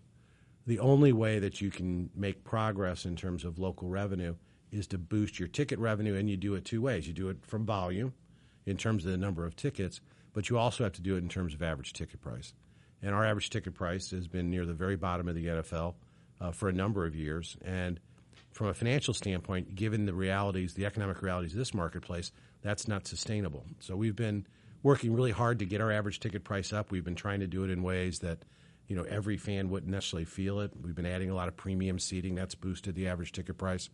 The 0.67 0.79
only 0.79 1.13
way 1.13 1.39
that 1.41 1.61
you 1.61 1.71
can 1.71 2.11
make 2.15 2.45
progress 2.45 3.05
in 3.05 3.17
terms 3.17 3.45
of 3.45 3.59
local 3.59 3.89
revenue 3.89 4.37
is 4.71 4.87
to 4.89 4.99
boost 4.99 5.39
your 5.41 5.49
ticket 5.49 5.79
revenue, 5.79 6.15
and 6.15 6.31
you 6.31 6.37
do 6.37 6.55
it 6.55 6.65
two 6.65 6.83
ways. 6.83 7.09
You 7.09 7.15
do 7.15 7.29
it 7.29 7.39
from 7.45 7.67
volume, 7.67 8.13
in 8.67 8.77
terms 8.77 9.05
of 9.05 9.11
the 9.11 9.17
number 9.17 9.45
of 9.45 9.57
tickets, 9.57 10.01
but 10.33 10.49
you 10.49 10.59
also 10.59 10.85
have 10.85 10.93
to 10.93 11.03
do 11.03 11.17
it 11.17 11.19
in 11.19 11.29
terms 11.29 11.55
of 11.55 11.63
average 11.63 11.93
ticket 11.93 12.21
price. 12.21 12.53
And 13.03 13.15
our 13.15 13.25
average 13.25 13.51
ticket 13.51 13.75
price 13.75 14.11
has 14.11 14.29
been 14.29 14.51
near 14.51 14.67
the 14.67 14.75
very 14.75 14.97
bottom 14.97 15.29
of 15.29 15.35
the 15.35 15.47
NFL 15.47 15.95
uh, 16.41 16.51
for 16.53 16.69
a 16.69 16.73
number 16.73 17.07
of 17.07 17.15
years. 17.15 17.57
And 17.65 17.99
from 18.53 18.69
a 18.69 18.75
financial 18.75 19.15
standpoint, 19.15 19.75
given 19.75 20.07
the 20.07 20.15
realities, 20.15 20.75
the 20.75 20.87
economic 20.87 21.23
realities 21.23 21.53
of 21.53 21.59
this 21.59 21.73
marketplace, 21.73 22.33
that's 22.63 22.89
not 22.89 23.07
sustainable. 23.07 23.65
So 23.79 23.97
we've 23.97 24.17
been 24.17 24.47
working 24.83 25.15
really 25.15 25.31
hard 25.31 25.59
to 25.61 25.65
get 25.65 25.81
our 25.81 25.91
average 25.91 26.21
ticket 26.21 26.45
price 26.45 26.73
up. 26.73 26.91
We've 26.91 27.05
been 27.05 27.15
trying 27.15 27.41
to 27.41 27.47
do 27.47 27.65
it 27.65 27.71
in 27.71 27.83
ways 27.83 28.21
that 28.21 28.45
you 28.87 28.97
know 28.97 29.05
every 29.05 29.37
fan 29.37 29.71
wouldn't 29.71 29.91
necessarily 29.91 30.25
feel 30.25 30.61
it. 30.61 30.73
We've 30.81 30.95
been 30.95 31.07
adding 31.07 31.31
a 31.31 31.35
lot 31.35 31.49
of 31.49 31.57
premium 31.57 31.99
seating 31.99 32.35
that's 32.35 32.55
boosted 32.55 32.95
the 32.95 33.09
average 33.09 33.33
ticket 33.33 33.57
price. 33.57 33.89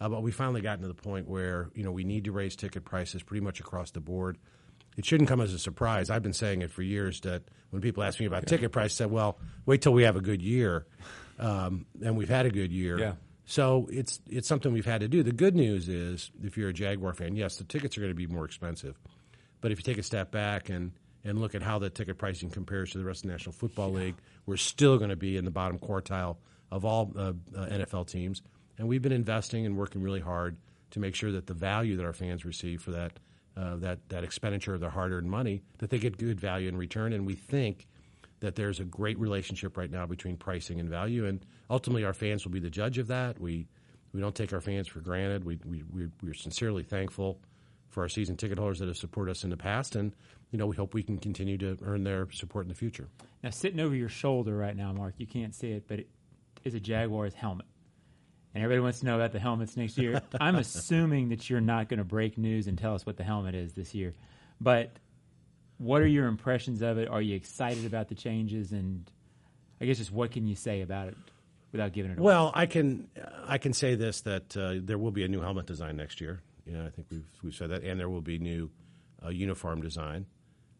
Uh, 0.00 0.08
but 0.08 0.22
we 0.22 0.32
finally 0.32 0.60
gotten 0.60 0.82
to 0.82 0.88
the 0.88 0.94
point 0.94 1.28
where 1.28 1.70
you 1.74 1.82
know 1.82 1.92
we 1.92 2.04
need 2.04 2.24
to 2.24 2.32
raise 2.32 2.56
ticket 2.56 2.84
prices 2.84 3.22
pretty 3.22 3.44
much 3.44 3.60
across 3.60 3.90
the 3.90 4.00
board. 4.00 4.38
It 4.96 5.04
shouldn't 5.04 5.28
come 5.28 5.40
as 5.40 5.52
a 5.52 5.58
surprise. 5.58 6.10
I've 6.10 6.22
been 6.22 6.32
saying 6.32 6.62
it 6.62 6.70
for 6.70 6.82
years 6.82 7.20
that 7.22 7.42
when 7.70 7.82
people 7.82 8.02
ask 8.02 8.20
me 8.20 8.26
about 8.26 8.44
yeah. 8.44 8.50
ticket 8.50 8.72
price, 8.72 8.94
I 8.94 9.04
said, 9.04 9.10
"Well, 9.10 9.38
wait 9.66 9.82
till 9.82 9.92
we 9.92 10.04
have 10.04 10.16
a 10.16 10.20
good 10.20 10.40
year," 10.40 10.86
um, 11.38 11.86
and 12.02 12.16
we've 12.16 12.28
had 12.28 12.46
a 12.46 12.50
good 12.50 12.72
year. 12.72 12.98
Yeah. 12.98 13.12
So 13.46 13.88
it's 13.90 14.20
it's 14.28 14.48
something 14.48 14.72
we've 14.72 14.86
had 14.86 15.00
to 15.00 15.08
do. 15.08 15.22
The 15.22 15.32
good 15.32 15.54
news 15.54 15.88
is, 15.88 16.30
if 16.42 16.56
you're 16.56 16.70
a 16.70 16.72
Jaguar 16.72 17.14
fan, 17.14 17.36
yes, 17.36 17.56
the 17.56 17.64
tickets 17.64 17.98
are 17.98 18.00
going 18.00 18.12
to 18.12 18.16
be 18.16 18.26
more 18.26 18.44
expensive. 18.44 18.98
But 19.60 19.72
if 19.72 19.78
you 19.78 19.82
take 19.82 19.98
a 19.98 20.02
step 20.02 20.30
back 20.30 20.68
and 20.68 20.92
and 21.24 21.40
look 21.40 21.54
at 21.54 21.62
how 21.62 21.78
the 21.78 21.90
ticket 21.90 22.18
pricing 22.18 22.50
compares 22.50 22.92
to 22.92 22.98
the 22.98 23.04
rest 23.04 23.24
of 23.24 23.28
the 23.28 23.32
National 23.32 23.52
Football 23.52 23.90
yeah. 23.92 24.04
League, 24.04 24.16
we're 24.46 24.56
still 24.56 24.98
going 24.98 25.10
to 25.10 25.16
be 25.16 25.36
in 25.36 25.44
the 25.44 25.50
bottom 25.50 25.78
quartile 25.78 26.36
of 26.70 26.84
all 26.84 27.12
uh, 27.16 27.32
uh, 27.56 27.66
NFL 27.66 28.08
teams. 28.08 28.42
And 28.78 28.88
we've 28.88 29.02
been 29.02 29.12
investing 29.12 29.64
and 29.64 29.76
working 29.76 30.02
really 30.02 30.20
hard 30.20 30.56
to 30.90 31.00
make 31.00 31.14
sure 31.14 31.32
that 31.32 31.46
the 31.46 31.54
value 31.54 31.96
that 31.96 32.04
our 32.04 32.12
fans 32.12 32.44
receive 32.44 32.82
for 32.82 32.90
that 32.92 33.18
uh, 33.56 33.76
that 33.76 34.08
that 34.08 34.24
expenditure 34.24 34.74
of 34.74 34.80
their 34.80 34.90
hard-earned 34.90 35.30
money, 35.30 35.62
that 35.78 35.90
they 35.90 35.98
get 35.98 36.16
good 36.16 36.40
value 36.40 36.68
in 36.68 36.76
return. 36.76 37.12
And 37.12 37.26
we 37.26 37.34
think 37.34 37.86
that 38.40 38.56
there's 38.56 38.80
a 38.80 38.84
great 38.84 39.18
relationship 39.18 39.76
right 39.76 39.90
now 39.90 40.06
between 40.06 40.36
pricing 40.36 40.80
and 40.80 40.88
value, 40.88 41.26
and 41.26 41.44
ultimately 41.70 42.04
our 42.04 42.12
fans 42.12 42.44
will 42.44 42.52
be 42.52 42.60
the 42.60 42.70
judge 42.70 42.98
of 42.98 43.06
that. 43.08 43.40
We 43.40 43.66
we 44.12 44.20
don't 44.20 44.34
take 44.34 44.52
our 44.52 44.60
fans 44.60 44.88
for 44.88 45.00
granted. 45.00 45.44
We 45.44 45.58
we 45.64 45.82
we're 46.22 46.34
sincerely 46.34 46.82
thankful 46.82 47.40
for 47.88 48.02
our 48.02 48.08
season 48.08 48.36
ticket 48.36 48.58
holders 48.58 48.80
that 48.80 48.88
have 48.88 48.96
supported 48.96 49.30
us 49.30 49.44
in 49.44 49.50
the 49.50 49.56
past, 49.56 49.96
and 49.96 50.14
you 50.50 50.58
know 50.58 50.66
we 50.66 50.76
hope 50.76 50.94
we 50.94 51.02
can 51.02 51.18
continue 51.18 51.56
to 51.58 51.78
earn 51.84 52.04
their 52.04 52.28
support 52.32 52.64
in 52.64 52.68
the 52.68 52.74
future. 52.74 53.08
Now, 53.42 53.50
sitting 53.50 53.80
over 53.80 53.94
your 53.94 54.08
shoulder 54.08 54.56
right 54.56 54.76
now, 54.76 54.92
Mark, 54.92 55.14
you 55.18 55.26
can't 55.26 55.54
see 55.54 55.70
it, 55.70 55.84
but 55.86 56.00
it 56.00 56.08
is 56.64 56.74
a 56.74 56.80
Jaguars 56.80 57.34
helmet. 57.34 57.66
And 58.54 58.62
everybody 58.62 58.82
wants 58.82 59.00
to 59.00 59.06
know 59.06 59.16
about 59.16 59.32
the 59.32 59.40
helmets 59.40 59.76
next 59.76 59.98
year. 59.98 60.22
I'm 60.40 60.54
assuming 60.56 61.30
that 61.30 61.50
you're 61.50 61.60
not 61.60 61.88
going 61.88 61.98
to 61.98 62.04
break 62.04 62.38
news 62.38 62.68
and 62.68 62.78
tell 62.78 62.94
us 62.94 63.04
what 63.04 63.16
the 63.16 63.24
helmet 63.24 63.54
is 63.54 63.72
this 63.72 63.94
year. 63.94 64.14
But 64.60 64.92
what 65.78 66.00
are 66.02 66.06
your 66.06 66.26
impressions 66.26 66.80
of 66.80 66.98
it? 66.98 67.08
Are 67.08 67.20
you 67.20 67.34
excited 67.34 67.84
about 67.84 68.08
the 68.08 68.14
changes? 68.14 68.70
And 68.70 69.10
I 69.80 69.86
guess 69.86 69.98
just 69.98 70.12
what 70.12 70.30
can 70.30 70.46
you 70.46 70.54
say 70.54 70.82
about 70.82 71.08
it 71.08 71.16
without 71.72 71.92
giving 71.92 72.12
it 72.12 72.18
away? 72.18 72.26
Well, 72.26 72.52
I 72.54 72.66
can 72.66 73.08
I 73.46 73.58
can 73.58 73.72
say 73.72 73.96
this 73.96 74.20
that 74.22 74.56
uh, 74.56 74.74
there 74.76 74.98
will 74.98 75.10
be 75.10 75.24
a 75.24 75.28
new 75.28 75.40
helmet 75.40 75.66
design 75.66 75.96
next 75.96 76.20
year. 76.20 76.40
You 76.64 76.74
know, 76.74 76.86
I 76.86 76.90
think 76.90 77.08
we've 77.10 77.26
we've 77.42 77.54
said 77.54 77.70
that, 77.70 77.82
and 77.82 77.98
there 77.98 78.08
will 78.08 78.22
be 78.22 78.38
new 78.38 78.70
uh, 79.24 79.30
uniform 79.30 79.82
design. 79.82 80.26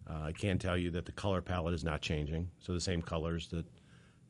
Uh, 0.09 0.27
I 0.27 0.33
can 0.33 0.59
tell 0.59 0.77
you 0.77 0.91
that 0.93 1.07
the 1.07 1.13
color 1.13 1.41
palette 1.41 1.75
is 1.75 1.83
not 1.83 2.03
changing, 2.03 2.51
so 2.61 2.73
the 2.73 2.81
same 2.81 3.03
colors 3.03 3.49
that 3.49 3.65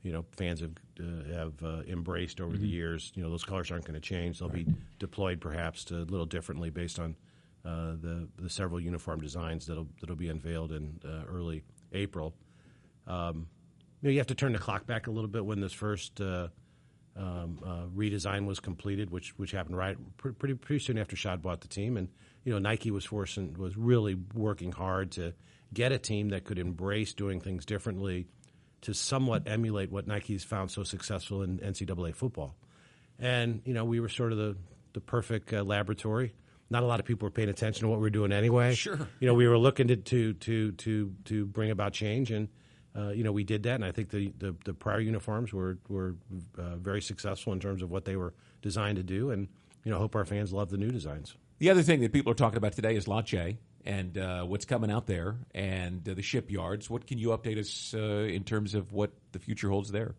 you 0.05 0.13
know 0.13 0.25
fans 0.37 0.61
have 0.61 0.73
uh, 1.01 1.35
have 1.35 1.53
uh, 1.65 1.83
embraced 1.89 2.41
over 2.41 2.53
mm-hmm. 2.53 2.63
the 2.63 2.69
years. 2.69 3.11
You 3.17 3.25
know, 3.25 3.31
those 3.31 3.43
colors 3.43 3.73
aren't 3.73 3.87
going 3.87 4.01
to 4.01 4.07
change. 4.07 4.39
They'll 4.39 4.49
right. 4.49 4.67
be 4.67 4.75
deployed 5.01 5.41
perhaps 5.41 5.91
a 5.91 5.95
little 5.95 6.27
differently 6.27 6.71
based 6.71 7.01
on 7.01 7.17
uh, 7.65 7.95
the 8.01 8.29
the 8.37 8.51
several 8.51 8.79
uniform 8.79 9.21
designs 9.21 9.67
that'll 9.67 9.89
that'll 10.01 10.15
be 10.15 10.29
unveiled 10.29 10.73
in 10.73 11.01
uh, 11.05 11.25
early 11.29 11.65
April. 11.93 12.35
Um, 13.07 13.49
you, 14.01 14.09
know, 14.09 14.13
you 14.13 14.19
have 14.19 14.29
to 14.29 14.35
turn 14.35 14.53
the 14.53 14.59
clock 14.59 14.87
back 14.87 15.07
a 15.07 15.11
little 15.11 15.29
bit 15.29 15.45
when 15.45 15.61
this 15.61 15.73
first 15.73 16.21
uh, 16.21 16.49
um, 17.17 17.61
uh, 17.65 17.87
redesign 17.97 18.47
was 18.47 18.61
completed, 18.61 19.11
which 19.11 19.31
which 19.39 19.53
happened 19.53 19.79
right 19.79 19.97
pretty 20.19 20.55
pretty 20.55 20.85
soon 20.85 20.99
after 20.99 21.17
Shad 21.17 21.41
bought 21.41 21.63
the 21.63 21.69
team, 21.69 21.97
and 21.97 22.09
you 22.45 22.53
know 22.53 22.59
Nike 22.59 22.91
was 22.91 23.07
forcing 23.07 23.55
was 23.55 23.75
really 23.77 24.17
working 24.35 24.71
hard 24.71 25.13
to 25.13 25.33
get 25.73 25.93
a 25.93 25.99
team 25.99 26.29
that 26.29 26.45
could 26.45 26.59
embrace 26.59 27.15
doing 27.15 27.41
things 27.41 27.65
differently, 27.65 28.27
to 28.85 28.95
somewhat 28.95 29.43
emulate 29.47 29.91
what 29.91 30.07
Nike's 30.07 30.45
found 30.45 30.71
so 30.71 30.83
successful 30.83 31.43
in 31.43 31.59
NCAA 31.59 32.15
football, 32.15 32.55
and 33.19 33.61
you 33.65 33.75
know 33.75 33.85
we 33.85 34.01
were 34.01 34.09
sort 34.09 34.33
of 34.33 34.39
the 34.39 34.57
the 34.93 35.01
perfect 35.01 35.53
uh, 35.53 35.63
laboratory. 35.63 36.35
Not 36.71 36.83
a 36.83 36.87
lot 36.87 36.99
of 36.99 37.07
people 37.07 37.27
were 37.27 37.31
paying 37.31 37.51
attention 37.51 37.83
to 37.83 37.89
what 37.89 37.99
we 37.99 38.03
were 38.03 38.11
doing 38.11 38.33
anyway. 38.33 38.75
Sure, 38.75 38.99
you 39.21 39.27
know 39.27 39.35
we 39.35 39.47
were 39.47 39.59
looking 39.59 39.89
to 39.89 39.97
to 39.97 40.33
to 40.35 40.73
to, 40.73 41.13
to 41.25 41.47
bring 41.47 41.71
about 41.71 41.93
change 41.93 42.31
and 42.31 42.49
uh, 42.97 43.11
you 43.11 43.25
know, 43.25 43.33
we 43.33 43.43
did 43.43 43.65
that, 43.65 43.75
and 43.75 43.85
I 43.85 43.91
think 43.91 44.11
the, 44.11 44.33
the, 44.39 44.55
the 44.65 44.73
prior 44.73 45.01
uniforms 45.01 45.53
were 45.53 45.79
were 45.89 46.15
uh, 46.57 46.77
very 46.77 47.03
successful 47.03 47.53
in 47.53 47.59
terms 47.59 47.83
of 47.83 47.91
what 47.91 48.05
they 48.05 48.15
were 48.15 48.35
designed 48.63 48.97
to 48.97 49.03
do, 49.03 49.31
and 49.31 49.49
you 49.83 49.91
know, 49.91 49.99
hope 49.99 50.15
our 50.15 50.25
fans 50.25 50.53
love 50.53 50.71
the 50.71 50.77
new 50.77 50.91
designs. 50.91 51.35
The 51.59 51.71
other 51.71 51.83
thing 51.83 52.01
that 52.01 52.13
people 52.13 52.31
are 52.31 52.37
talking 52.37 52.57
about 52.57 52.73
today 52.75 52.95
is 52.95 53.09
J 53.25 53.59
and 53.85 54.17
uh, 54.17 54.45
what's 54.45 54.65
coming 54.65 54.91
out 54.91 55.07
there, 55.07 55.37
and 55.55 56.09
uh, 56.09 56.15
the 56.15 56.23
shipyards. 56.23 56.89
What 56.89 57.07
can 57.07 57.19
you 57.19 57.29
update 57.29 57.59
us 57.59 57.95
uh, 57.95 58.27
in 58.27 58.45
terms 58.45 58.75
of 58.75 58.93
what 58.93 59.13
the 59.33 59.39
future 59.39 59.69
holds 59.69 59.93
there? 59.93 60.15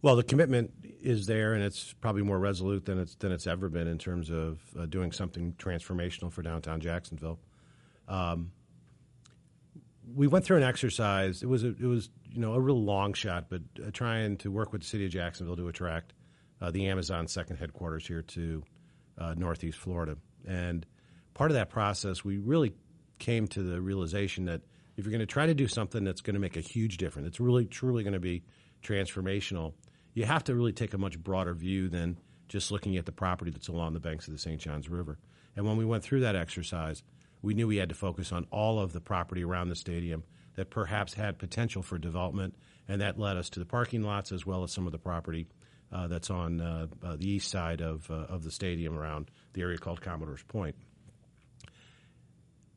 Well, 0.00 0.16
the 0.16 0.24
commitment 0.24 0.72
is 1.02 1.26
there, 1.26 1.52
and 1.52 1.62
it's 1.62 1.92
probably 2.00 2.22
more 2.22 2.38
resolute 2.38 2.86
than 2.86 2.98
it's 2.98 3.14
than 3.16 3.30
it's 3.30 3.46
ever 3.46 3.68
been 3.68 3.86
in 3.86 3.98
terms 3.98 4.30
of 4.30 4.58
uh, 4.78 4.86
doing 4.86 5.12
something 5.12 5.54
transformational 5.58 6.32
for 6.32 6.42
downtown 6.42 6.80
Jacksonville. 6.80 7.38
Um, 8.08 8.52
we 10.14 10.26
went 10.26 10.44
through 10.44 10.56
an 10.56 10.64
exercise. 10.64 11.42
It 11.42 11.48
was 11.48 11.62
a, 11.62 11.68
it 11.68 11.86
was 11.86 12.08
you 12.30 12.40
know 12.40 12.54
a 12.54 12.60
real 12.60 12.82
long 12.82 13.12
shot, 13.12 13.46
but 13.50 13.62
uh, 13.80 13.90
trying 13.92 14.38
to 14.38 14.50
work 14.50 14.72
with 14.72 14.80
the 14.80 14.88
city 14.88 15.04
of 15.04 15.12
Jacksonville 15.12 15.56
to 15.56 15.68
attract 15.68 16.14
uh, 16.60 16.70
the 16.70 16.88
Amazon 16.88 17.28
second 17.28 17.58
headquarters 17.58 18.06
here 18.06 18.22
to 18.22 18.64
Northeast 19.36 19.78
Florida. 19.78 20.16
And 20.48 20.84
part 21.34 21.50
of 21.50 21.56
that 21.56 21.70
process, 21.70 22.24
we 22.24 22.38
really 22.38 22.74
came 23.18 23.46
to 23.48 23.62
the 23.62 23.80
realization 23.80 24.46
that 24.46 24.62
if 24.96 25.04
you're 25.04 25.12
going 25.12 25.20
to 25.20 25.26
try 25.26 25.46
to 25.46 25.54
do 25.54 25.66
something 25.66 26.04
that's 26.04 26.20
going 26.20 26.34
to 26.34 26.40
make 26.40 26.56
a 26.56 26.60
huge 26.60 26.96
difference, 26.98 27.28
it's 27.28 27.40
really 27.40 27.64
truly 27.64 28.02
going 28.02 28.12
to 28.12 28.20
be 28.20 28.42
transformational. 28.82 29.72
You 30.14 30.24
have 30.24 30.44
to 30.44 30.54
really 30.54 30.72
take 30.72 30.92
a 30.94 30.98
much 30.98 31.18
broader 31.18 31.54
view 31.54 31.88
than 31.88 32.18
just 32.48 32.70
looking 32.70 32.96
at 32.96 33.06
the 33.06 33.12
property 33.12 33.50
that's 33.50 33.68
along 33.68 33.94
the 33.94 34.00
banks 34.00 34.26
of 34.26 34.34
the 34.34 34.38
St. 34.38 34.60
Johns 34.60 34.88
River. 34.88 35.18
And 35.56 35.66
when 35.66 35.76
we 35.76 35.84
went 35.84 36.02
through 36.02 36.20
that 36.20 36.36
exercise, 36.36 37.02
we 37.40 37.54
knew 37.54 37.66
we 37.66 37.76
had 37.76 37.88
to 37.88 37.94
focus 37.94 38.32
on 38.32 38.46
all 38.50 38.78
of 38.78 38.92
the 38.92 39.00
property 39.00 39.42
around 39.42 39.68
the 39.68 39.74
stadium 39.74 40.24
that 40.54 40.70
perhaps 40.70 41.14
had 41.14 41.38
potential 41.38 41.82
for 41.82 41.98
development, 41.98 42.54
and 42.88 43.00
that 43.00 43.18
led 43.18 43.36
us 43.36 43.50
to 43.50 43.58
the 43.58 43.64
parking 43.64 44.02
lots 44.02 44.32
as 44.32 44.44
well 44.44 44.62
as 44.62 44.72
some 44.72 44.86
of 44.86 44.92
the 44.92 44.98
property 44.98 45.46
uh, 45.90 46.06
that's 46.08 46.30
on 46.30 46.60
uh, 46.60 46.86
uh, 47.02 47.16
the 47.16 47.28
east 47.28 47.50
side 47.50 47.80
of 47.80 48.10
uh, 48.10 48.14
of 48.14 48.42
the 48.44 48.50
stadium 48.50 48.98
around 48.98 49.30
the 49.52 49.62
area 49.62 49.78
called 49.78 50.00
Commodore's 50.00 50.42
Point. 50.42 50.76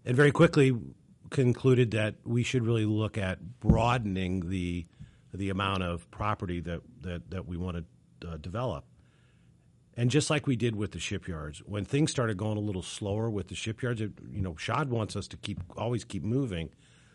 And 0.05 0.15
very 0.15 0.31
quickly 0.31 0.77
concluded 1.31 1.91
that 1.91 2.15
we 2.23 2.43
should 2.43 2.65
really 2.65 2.85
look 2.85 3.17
at 3.17 3.59
broadening 3.59 4.49
the 4.49 4.85
the 5.33 5.49
amount 5.49 5.83
of 5.83 6.09
property 6.11 6.61
that 6.61 6.81
that, 7.01 7.29
that 7.31 7.47
we 7.47 7.57
want 7.57 7.85
to 8.21 8.29
uh, 8.29 8.37
develop. 8.37 8.85
And 9.97 10.11
just 10.11 10.29
like 10.29 10.45
we 10.45 10.55
did 10.55 10.75
with 10.75 10.91
the 10.91 10.99
shipyards, 10.99 11.59
when 11.65 11.85
things 11.85 12.11
started 12.11 12.37
going 12.37 12.57
a 12.57 12.61
little 12.61 12.81
slower 12.81 13.29
with 13.29 13.47
the 13.47 13.55
shipyards, 13.55 14.01
it, 14.01 14.11
you 14.29 14.41
know, 14.41 14.55
Shad 14.57 14.89
wants 14.89 15.15
us 15.15 15.27
to 15.29 15.37
keep 15.37 15.59
always 15.77 16.03
keep 16.03 16.23
moving. 16.23 16.69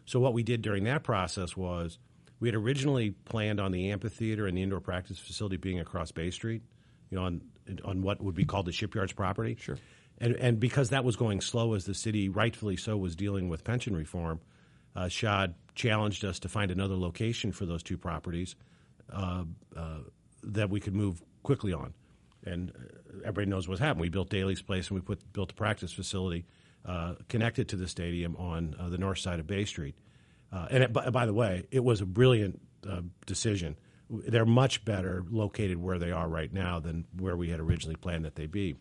So 0.06 0.18
what 0.18 0.32
we 0.32 0.42
did 0.42 0.62
during 0.62 0.84
that 0.84 1.02
process 1.04 1.56
was 1.56 1.98
we 2.40 2.48
had 2.48 2.54
originally 2.54 3.10
planned 3.10 3.60
on 3.60 3.70
the 3.70 3.90
amphitheater 3.90 4.46
and 4.46 4.56
the 4.56 4.62
indoor 4.62 4.80
practice 4.80 5.18
facility 5.18 5.56
being 5.56 5.78
across 5.78 6.10
Bay 6.10 6.30
Street, 6.30 6.62
you 7.10 7.18
know, 7.18 7.24
on 7.24 7.42
on 7.84 8.02
what 8.02 8.20
would 8.20 8.34
be 8.34 8.44
called 8.44 8.66
the 8.66 8.72
shipyards 8.72 9.12
property. 9.12 9.56
Sure. 9.60 9.78
And 10.20 10.36
and 10.36 10.60
because 10.60 10.90
that 10.90 11.04
was 11.04 11.16
going 11.16 11.40
slow, 11.40 11.74
as 11.74 11.84
the 11.84 11.94
city 11.94 12.28
rightfully 12.28 12.76
so 12.76 12.96
was 12.96 13.16
dealing 13.16 13.48
with 13.48 13.64
pension 13.64 13.96
reform, 13.96 14.40
uh, 14.94 15.08
Shad 15.08 15.54
challenged 15.74 16.24
us 16.24 16.38
to 16.40 16.48
find 16.48 16.70
another 16.70 16.96
location 16.96 17.52
for 17.52 17.64
those 17.64 17.82
two 17.82 17.96
properties 17.96 18.54
uh, 19.12 19.44
uh, 19.76 19.98
that 20.42 20.68
we 20.68 20.80
could 20.80 20.94
move 20.94 21.22
quickly 21.42 21.72
on 21.72 21.94
and 22.44 22.70
uh, 22.70 23.18
everybody 23.20 23.46
knows 23.46 23.68
what's 23.68 23.80
happened. 23.80 24.00
We 24.00 24.08
built 24.08 24.30
Daly's 24.30 24.62
Place 24.62 24.88
and 24.88 24.96
we 24.96 25.00
put 25.00 25.32
built 25.32 25.52
a 25.52 25.54
practice 25.54 25.92
facility 25.92 26.44
uh, 26.84 27.14
connected 27.28 27.68
to 27.70 27.76
the 27.76 27.88
stadium 27.88 28.36
on 28.36 28.74
uh, 28.78 28.88
the 28.88 28.98
north 28.98 29.18
side 29.18 29.40
of 29.40 29.46
Bay 29.46 29.64
Street. 29.64 29.94
And 30.52 30.82
it, 30.84 30.92
by, 30.92 31.08
by, 31.10 31.26
the 31.26 31.34
way, 31.34 31.66
it 31.70 31.84
was 31.84 32.00
a 32.00 32.06
brilliant 32.06 32.60
decision. 33.24 33.76
They're 34.10 34.44
much 34.44 34.84
better 34.84 35.24
located 35.30 35.78
where 35.78 35.98
they 35.98 36.10
are 36.10 36.28
right 36.28 36.52
now 36.52 36.80
than 36.80 37.06
where 37.16 37.36
we 37.36 37.50
had 37.50 37.60
originally 37.60 37.94
planned 37.94 38.24
that 38.24 38.34
they 38.34 38.46
be. 38.46 38.74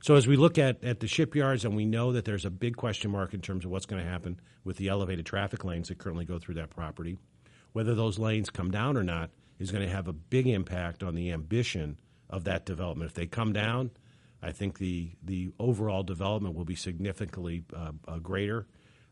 So 0.00 0.14
as 0.14 0.26
we 0.26 0.36
look 0.36 0.58
at, 0.58 0.82
at 0.84 1.00
the 1.00 1.08
shipyards, 1.08 1.64
and 1.64 1.74
we 1.74 1.84
know 1.84 2.12
that 2.12 2.24
there's 2.24 2.44
a 2.44 2.50
big 2.50 2.76
question 2.76 3.10
mark 3.10 3.34
in 3.34 3.40
terms 3.40 3.64
of 3.64 3.70
what's 3.70 3.86
going 3.86 4.02
to 4.02 4.08
happen 4.08 4.40
with 4.64 4.76
the 4.76 4.88
elevated 4.88 5.26
traffic 5.26 5.64
lanes 5.64 5.88
that 5.88 5.98
currently 5.98 6.24
go 6.24 6.38
through 6.38 6.54
that 6.54 6.70
property, 6.70 7.18
whether 7.72 7.94
those 7.94 8.18
lanes 8.18 8.50
come 8.50 8.70
down 8.70 8.96
or 8.96 9.02
not 9.02 9.30
is 9.58 9.70
going 9.72 9.84
to 9.84 9.92
have 9.92 10.08
a 10.08 10.12
big 10.12 10.46
impact 10.46 11.02
on 11.02 11.14
the 11.14 11.32
ambition 11.32 11.98
of 12.30 12.44
that 12.44 12.64
development. 12.64 13.10
If 13.10 13.14
they 13.14 13.26
come 13.26 13.52
down, 13.52 13.90
I 14.42 14.52
think 14.52 14.78
the 14.78 15.10
the 15.22 15.50
overall 15.58 16.04
development 16.04 16.54
will 16.54 16.64
be 16.64 16.76
significantly 16.76 17.64
uh, 17.74 17.92
uh, 18.06 18.18
greater 18.18 18.66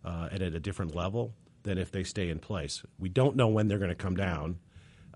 uh, 0.05 0.29
and 0.31 0.43
at 0.43 0.55
a 0.55 0.61
different 0.61 0.95
level 0.95 1.35
than 1.65 1.79
if 1.79 1.91
they 1.91 2.05
stay 2.05 2.31
in 2.31 2.39
place. 2.39 2.85
We 2.99 3.09
don't 3.09 3.35
know 3.35 3.49
when 3.49 3.67
they're 3.67 3.79
going 3.79 3.91
to 3.91 3.97
come 3.97 4.15
down. 4.15 4.59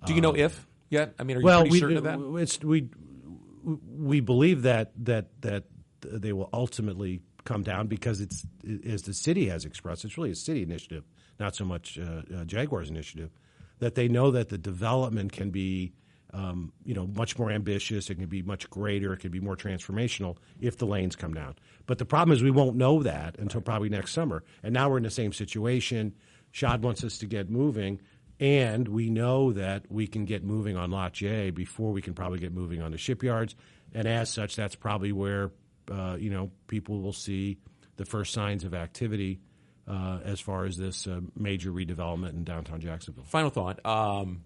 Do 0.04 0.14
you 0.14 0.20
know 0.20 0.34
if 0.34 0.66
yet? 0.88 1.14
I 1.18 1.22
mean, 1.22 1.36
are 1.36 1.40
you 1.40 1.46
well, 1.46 1.60
pretty 1.60 1.72
we, 1.72 1.80
certain 1.80 1.96
of 1.98 2.04
that? 2.04 2.18
It's, 2.40 2.60
we 2.64 2.88
we 3.64 4.20
believe 4.20 4.62
that 4.62 4.92
that 5.04 5.42
that 5.42 5.64
they 6.02 6.32
will 6.32 6.50
ultimately 6.52 7.20
come 7.44 7.62
down 7.62 7.86
because 7.86 8.20
it's 8.20 8.46
as 8.86 9.02
the 9.02 9.14
city 9.14 9.48
has 9.48 9.64
expressed, 9.64 10.04
it's 10.04 10.16
really 10.16 10.30
a 10.30 10.36
city 10.36 10.62
initiative, 10.62 11.04
not 11.38 11.54
so 11.56 11.64
much 11.64 11.98
uh, 11.98 12.22
uh, 12.34 12.44
Jaguars 12.44 12.90
initiative. 12.90 13.30
That 13.78 13.94
they 13.94 14.08
know 14.08 14.30
that 14.30 14.50
the 14.50 14.58
development 14.58 15.32
can 15.32 15.50
be 15.50 15.92
um, 16.32 16.72
you 16.84 16.94
know, 16.94 17.06
much 17.06 17.38
more 17.38 17.50
ambitious. 17.50 18.08
It 18.10 18.16
can 18.16 18.26
be 18.26 18.42
much 18.42 18.68
greater. 18.70 19.12
It 19.12 19.18
can 19.18 19.30
be 19.30 19.40
more 19.40 19.56
transformational 19.56 20.36
if 20.60 20.76
the 20.76 20.86
lanes 20.86 21.16
come 21.16 21.34
down. 21.34 21.56
But 21.86 21.98
the 21.98 22.04
problem 22.04 22.36
is 22.36 22.42
we 22.42 22.50
won't 22.50 22.76
know 22.76 23.02
that 23.02 23.38
until 23.38 23.60
probably 23.60 23.88
next 23.88 24.12
summer. 24.12 24.44
And 24.62 24.72
now 24.72 24.88
we're 24.88 24.98
in 24.98 25.02
the 25.02 25.10
same 25.10 25.32
situation. 25.32 26.14
Shad 26.52 26.82
wants 26.82 27.04
us 27.04 27.18
to 27.18 27.26
get 27.26 27.50
moving, 27.50 28.00
and 28.40 28.88
we 28.88 29.10
know 29.10 29.52
that 29.52 29.84
we 29.90 30.06
can 30.06 30.24
get 30.24 30.42
moving 30.42 30.76
on 30.76 30.90
Lot 30.90 31.12
J 31.12 31.50
before 31.50 31.92
we 31.92 32.00
can 32.00 32.14
probably 32.14 32.38
get 32.38 32.52
moving 32.52 32.80
on 32.80 32.90
the 32.90 32.98
shipyards. 32.98 33.54
And 33.94 34.08
as 34.08 34.30
such, 34.30 34.56
that's 34.56 34.74
probably 34.74 35.12
where 35.12 35.52
uh, 35.90 36.16
you 36.18 36.30
know 36.30 36.50
people 36.66 37.00
will 37.00 37.12
see 37.12 37.58
the 37.96 38.06
first 38.06 38.32
signs 38.32 38.64
of 38.64 38.72
activity 38.72 39.40
uh, 39.86 40.20
as 40.24 40.40
far 40.40 40.64
as 40.64 40.76
this 40.76 41.06
uh, 41.06 41.20
major 41.36 41.70
redevelopment 41.70 42.30
in 42.30 42.44
downtown 42.44 42.80
Jacksonville. 42.80 43.24
Final 43.24 43.50
thought. 43.50 43.84
Um, 43.84 44.42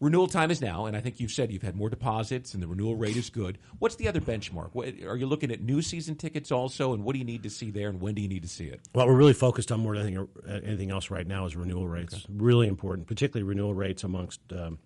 renewal 0.00 0.28
time 0.28 0.50
is 0.50 0.60
now, 0.60 0.86
and 0.86 0.96
I 0.96 1.00
think 1.00 1.20
you've 1.20 1.30
said 1.30 1.52
you've 1.52 1.62
had 1.62 1.76
more 1.76 1.90
deposits 1.90 2.54
and 2.54 2.62
the 2.62 2.68
renewal 2.68 2.96
rate 2.96 3.16
is 3.16 3.30
good. 3.30 3.58
What's 3.78 3.96
the 3.96 4.08
other 4.08 4.20
benchmark? 4.20 4.70
What, 4.72 4.88
are 5.06 5.16
you 5.16 5.26
looking 5.26 5.50
at 5.50 5.60
new 5.60 5.82
season 5.82 6.14
tickets 6.14 6.52
also, 6.52 6.92
and 6.92 7.04
what 7.04 7.14
do 7.14 7.18
you 7.18 7.24
need 7.24 7.42
to 7.42 7.50
see 7.50 7.70
there, 7.70 7.88
and 7.88 8.00
when 8.00 8.14
do 8.14 8.22
you 8.22 8.28
need 8.28 8.42
to 8.42 8.48
see 8.48 8.66
it? 8.66 8.80
Well, 8.94 9.06
we're 9.06 9.16
really 9.16 9.32
focused 9.32 9.72
on 9.72 9.80
more 9.80 9.96
than 9.96 10.06
anything, 10.06 10.28
anything 10.64 10.90
else 10.90 11.10
right 11.10 11.26
now 11.26 11.46
is 11.46 11.56
renewal 11.56 11.88
rates. 11.88 12.14
Okay. 12.14 12.24
Really 12.30 12.68
important, 12.68 13.06
particularly 13.06 13.48
renewal 13.48 13.74
rates 13.74 14.04
amongst 14.04 14.40
um, 14.52 14.78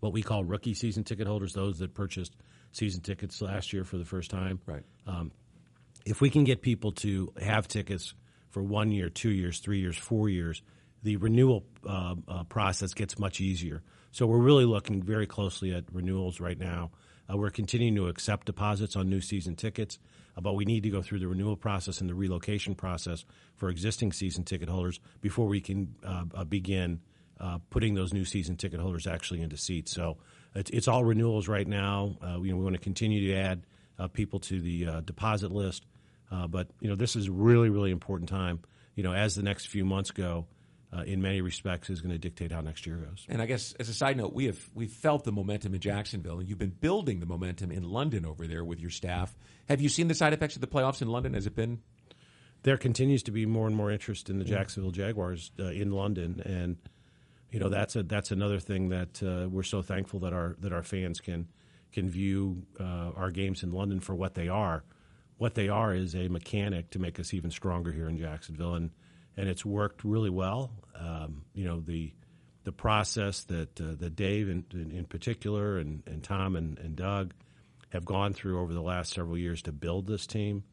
what 0.00 0.12
we 0.12 0.22
call 0.22 0.44
rookie 0.44 0.74
season 0.74 1.04
ticket 1.04 1.26
holders, 1.26 1.54
those 1.54 1.78
that 1.78 1.94
purchased 1.94 2.36
season 2.72 3.00
tickets 3.00 3.40
last 3.40 3.72
year 3.72 3.84
for 3.84 3.96
the 3.96 4.04
first 4.04 4.30
time. 4.30 4.60
Right. 4.66 4.82
Um, 5.06 5.32
if 6.04 6.20
we 6.20 6.30
can 6.30 6.44
get 6.44 6.62
people 6.62 6.92
to 6.92 7.32
have 7.40 7.68
tickets 7.68 8.14
for 8.50 8.62
one 8.62 8.92
year, 8.92 9.10
two 9.10 9.30
years, 9.30 9.58
three 9.58 9.80
years, 9.80 9.96
four 9.96 10.28
years, 10.28 10.62
the 11.02 11.16
renewal 11.16 11.64
uh, 11.86 12.14
uh, 12.26 12.44
process 12.44 12.94
gets 12.94 13.18
much 13.18 13.40
easier. 13.40 13.82
So 14.12 14.26
we're 14.26 14.38
really 14.38 14.64
looking 14.64 15.02
very 15.02 15.26
closely 15.26 15.74
at 15.74 15.84
renewals 15.92 16.40
right 16.40 16.58
now. 16.58 16.90
Uh, 17.30 17.36
we're 17.36 17.50
continuing 17.50 17.94
to 17.96 18.08
accept 18.08 18.46
deposits 18.46 18.96
on 18.96 19.08
new 19.08 19.20
season 19.20 19.54
tickets, 19.54 19.98
uh, 20.36 20.40
but 20.40 20.54
we 20.54 20.64
need 20.64 20.82
to 20.82 20.90
go 20.90 21.02
through 21.02 21.18
the 21.18 21.28
renewal 21.28 21.56
process 21.56 22.00
and 22.00 22.08
the 22.08 22.14
relocation 22.14 22.74
process 22.74 23.24
for 23.56 23.68
existing 23.68 24.12
season 24.12 24.44
ticket 24.44 24.68
holders 24.68 24.98
before 25.20 25.46
we 25.46 25.60
can 25.60 25.94
uh, 26.04 26.24
uh 26.34 26.44
begin 26.44 27.00
uh, 27.40 27.58
putting 27.70 27.94
those 27.94 28.12
new 28.12 28.24
season 28.24 28.56
ticket 28.56 28.80
holders 28.80 29.06
actually 29.06 29.42
into 29.42 29.56
seats. 29.56 29.92
So 29.92 30.16
it's, 30.54 30.70
it's 30.70 30.88
all 30.88 31.04
renewals 31.04 31.46
right 31.46 31.66
now. 31.66 32.16
Uh, 32.20 32.38
we, 32.40 32.52
we 32.52 32.64
want 32.64 32.74
to 32.74 32.80
continue 32.80 33.28
to 33.28 33.38
add 33.38 33.62
people 34.12 34.38
to 34.38 34.60
the 34.60 35.02
deposit 35.04 35.50
list, 35.50 35.84
but 36.30 36.68
you 36.80 36.88
know 36.88 36.94
this 36.94 37.16
is 37.16 37.28
really 37.28 37.68
really 37.68 37.90
important 37.90 38.28
time. 38.28 38.60
You 38.94 39.02
know 39.02 39.12
as 39.12 39.34
the 39.34 39.42
next 39.42 39.66
few 39.66 39.84
months 39.84 40.12
go 40.12 40.46
uh, 40.96 41.02
in 41.02 41.20
many 41.20 41.40
respects 41.40 41.90
is 41.90 42.00
going 42.00 42.12
to 42.12 42.18
dictate 42.18 42.50
how 42.50 42.60
next 42.60 42.86
year 42.86 42.96
goes. 42.96 43.26
And 43.28 43.42
I 43.42 43.46
guess 43.46 43.74
as 43.78 43.88
a 43.88 43.94
side 43.94 44.16
note, 44.16 44.32
we 44.32 44.46
have 44.46 44.58
we've 44.74 44.92
felt 44.92 45.24
the 45.24 45.32
momentum 45.32 45.74
in 45.74 45.80
Jacksonville, 45.80 46.38
and 46.38 46.48
you've 46.48 46.58
been 46.58 46.70
building 46.70 47.20
the 47.20 47.26
momentum 47.26 47.70
in 47.70 47.82
London 47.84 48.24
over 48.24 48.46
there 48.46 48.64
with 48.64 48.80
your 48.80 48.90
staff. 48.90 49.36
Have 49.68 49.80
you 49.80 49.88
seen 49.88 50.08
the 50.08 50.14
side 50.14 50.32
effects 50.32 50.54
of 50.54 50.60
the 50.60 50.66
playoffs 50.66 51.02
in 51.02 51.08
London? 51.08 51.34
Has 51.34 51.46
it 51.46 51.54
been 51.54 51.80
there 52.62 52.76
continues 52.76 53.22
to 53.24 53.30
be 53.30 53.46
more 53.46 53.66
and 53.66 53.76
more 53.76 53.90
interest 53.90 54.30
in 54.30 54.38
the 54.38 54.44
Jacksonville 54.44 54.90
Jaguars 54.90 55.52
uh, 55.58 55.66
in 55.66 55.92
London, 55.92 56.42
and 56.44 56.76
you 57.50 57.60
know 57.60 57.68
that's 57.68 57.96
a 57.96 58.02
that's 58.02 58.30
another 58.30 58.58
thing 58.58 58.88
that 58.88 59.22
uh, 59.22 59.48
we're 59.48 59.62
so 59.62 59.82
thankful 59.82 60.20
that 60.20 60.32
our 60.32 60.56
that 60.60 60.72
our 60.72 60.82
fans 60.82 61.20
can 61.20 61.48
can 61.92 62.08
view 62.08 62.66
uh, 62.80 63.12
our 63.16 63.30
games 63.30 63.62
in 63.62 63.72
London 63.72 64.00
for 64.00 64.14
what 64.14 64.34
they 64.34 64.48
are. 64.48 64.84
What 65.36 65.54
they 65.54 65.68
are 65.68 65.94
is 65.94 66.14
a 66.14 66.28
mechanic 66.28 66.90
to 66.90 66.98
make 66.98 67.20
us 67.20 67.32
even 67.32 67.50
stronger 67.50 67.92
here 67.92 68.08
in 68.08 68.18
Jacksonville, 68.18 68.74
and 68.74 68.90
and 69.38 69.48
it's 69.48 69.64
worked 69.64 70.04
really 70.04 70.30
well. 70.30 70.70
Um, 70.98 71.44
you 71.54 71.64
know 71.64 71.80
the 71.80 72.12
the 72.64 72.72
process 72.72 73.44
that 73.44 73.80
uh, 73.80 73.94
that 73.98 74.16
Dave 74.16 74.50
in, 74.50 74.64
in, 74.74 74.90
in 74.90 75.04
particular 75.04 75.78
and, 75.78 76.02
and 76.06 76.22
Tom 76.22 76.56
and, 76.56 76.78
and 76.78 76.96
Doug 76.96 77.32
have 77.90 78.04
gone 78.04 78.34
through 78.34 78.60
over 78.60 78.74
the 78.74 78.82
last 78.82 79.14
several 79.14 79.38
years 79.38 79.62
to 79.62 79.72
build 79.72 80.06
this 80.06 80.26
team. 80.26 80.64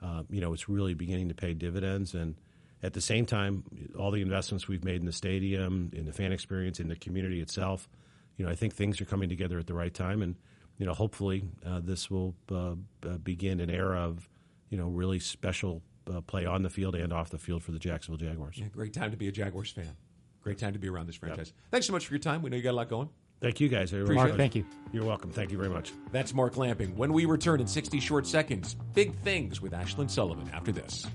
Uh, 0.00 0.22
you 0.30 0.40
know, 0.40 0.54
it's 0.54 0.68
really 0.68 0.94
beginning 0.94 1.28
to 1.28 1.34
pay 1.34 1.52
dividends, 1.52 2.14
and 2.14 2.36
at 2.82 2.92
the 2.92 3.00
same 3.00 3.26
time, 3.26 3.64
all 3.98 4.10
the 4.10 4.22
investments 4.22 4.66
we've 4.66 4.84
made 4.84 4.96
in 4.96 5.06
the 5.06 5.12
stadium, 5.12 5.90
in 5.92 6.06
the 6.06 6.12
fan 6.12 6.32
experience, 6.32 6.80
in 6.80 6.88
the 6.88 6.96
community 6.96 7.40
itself. 7.40 7.88
You 8.36 8.46
know, 8.46 8.50
I 8.50 8.54
think 8.54 8.74
things 8.74 9.00
are 9.00 9.04
coming 9.04 9.28
together 9.28 9.58
at 9.58 9.66
the 9.66 9.74
right 9.74 9.92
time, 9.92 10.22
and 10.22 10.36
you 10.78 10.86
know, 10.86 10.94
hopefully, 10.94 11.44
uh, 11.66 11.80
this 11.82 12.10
will 12.10 12.34
uh, 12.50 12.74
begin 13.22 13.60
an 13.60 13.68
era 13.68 14.00
of 14.00 14.28
you 14.70 14.78
know 14.78 14.86
really 14.86 15.18
special 15.18 15.82
uh, 16.12 16.20
play 16.20 16.46
on 16.46 16.62
the 16.62 16.70
field 16.70 16.94
and 16.94 17.12
off 17.12 17.30
the 17.30 17.38
field 17.38 17.62
for 17.62 17.72
the 17.72 17.78
Jacksonville 17.78 18.26
Jaguars. 18.26 18.58
Yeah, 18.58 18.68
great 18.68 18.92
time 18.92 19.10
to 19.10 19.16
be 19.16 19.28
a 19.28 19.32
Jaguars 19.32 19.70
fan. 19.70 19.96
Great 20.42 20.58
time 20.58 20.72
to 20.72 20.78
be 20.78 20.88
around 20.88 21.06
this 21.06 21.16
franchise. 21.16 21.52
Yep. 21.54 21.70
Thanks 21.70 21.86
so 21.86 21.92
much 21.92 22.06
for 22.06 22.14
your 22.14 22.20
time. 22.20 22.42
We 22.42 22.50
know 22.50 22.56
you 22.56 22.62
got 22.62 22.72
a 22.72 22.72
lot 22.72 22.88
going. 22.88 23.08
Thank 23.40 23.60
you, 23.60 23.68
guys. 23.68 23.92
I 23.92 23.98
appreciate 23.98 24.16
Mark, 24.16 24.30
it. 24.30 24.36
thank 24.36 24.54
you. 24.54 24.64
You're 24.92 25.04
welcome. 25.04 25.32
Thank 25.32 25.50
you 25.50 25.58
very 25.58 25.70
much. 25.70 25.92
That's 26.12 26.32
Mark 26.32 26.56
Lamping. 26.56 26.96
When 26.96 27.12
we 27.12 27.24
return 27.24 27.60
in 27.60 27.66
60 27.66 27.98
short 27.98 28.26
seconds, 28.26 28.76
big 28.94 29.16
things 29.20 29.60
with 29.60 29.72
Ashlyn 29.72 30.08
Sullivan 30.08 30.48
after 30.54 30.70
this. 30.70 31.06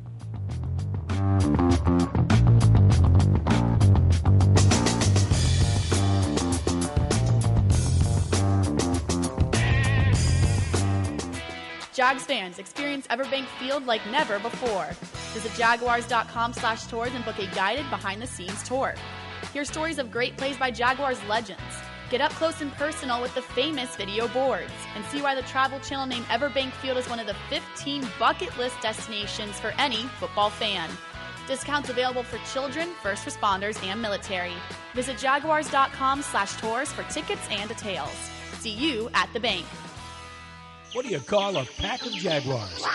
Jags 11.97 12.25
fans, 12.25 12.59
experience 12.59 13.07
Everbank 13.07 13.47
Field 13.57 13.87
like 13.87 14.05
never 14.11 14.37
before. 14.37 14.85
Visit 15.33 15.51
jaguars.com 15.57 16.53
slash 16.53 16.85
tours 16.85 17.11
and 17.15 17.25
book 17.25 17.39
a 17.39 17.47
guided 17.55 17.89
behind-the-scenes 17.89 18.61
tour. 18.61 18.93
Hear 19.51 19.65
stories 19.65 19.97
of 19.97 20.11
great 20.11 20.37
plays 20.37 20.57
by 20.57 20.69
Jaguars 20.69 21.17
legends. 21.23 21.59
Get 22.11 22.21
up 22.21 22.31
close 22.33 22.61
and 22.61 22.71
personal 22.73 23.19
with 23.19 23.33
the 23.33 23.41
famous 23.41 23.95
video 23.95 24.27
boards 24.27 24.71
and 24.95 25.03
see 25.05 25.23
why 25.23 25.33
the 25.33 25.41
Travel 25.41 25.79
Channel 25.79 26.05
named 26.05 26.27
Everbank 26.27 26.71
Field 26.73 26.99
is 26.99 27.09
one 27.09 27.19
of 27.19 27.25
the 27.25 27.35
15 27.49 28.07
bucket 28.19 28.55
list 28.59 28.79
destinations 28.79 29.59
for 29.59 29.73
any 29.79 30.03
football 30.19 30.51
fan. 30.51 30.91
Discounts 31.47 31.89
available 31.89 32.21
for 32.21 32.37
children, 32.53 32.89
first 33.01 33.25
responders, 33.25 33.83
and 33.83 33.99
military. 33.99 34.53
Visit 34.93 35.17
jaguars.com 35.17 36.21
slash 36.21 36.57
tours 36.57 36.93
for 36.93 37.01
tickets 37.11 37.47
and 37.49 37.67
details. 37.67 38.13
See 38.59 38.69
you 38.69 39.09
at 39.15 39.33
the 39.33 39.39
bank. 39.39 39.65
What 40.93 41.05
do 41.05 41.11
you 41.11 41.19
call 41.19 41.57
a 41.57 41.65
pack 41.77 42.05
of 42.05 42.13
Jaguars? 42.13 42.85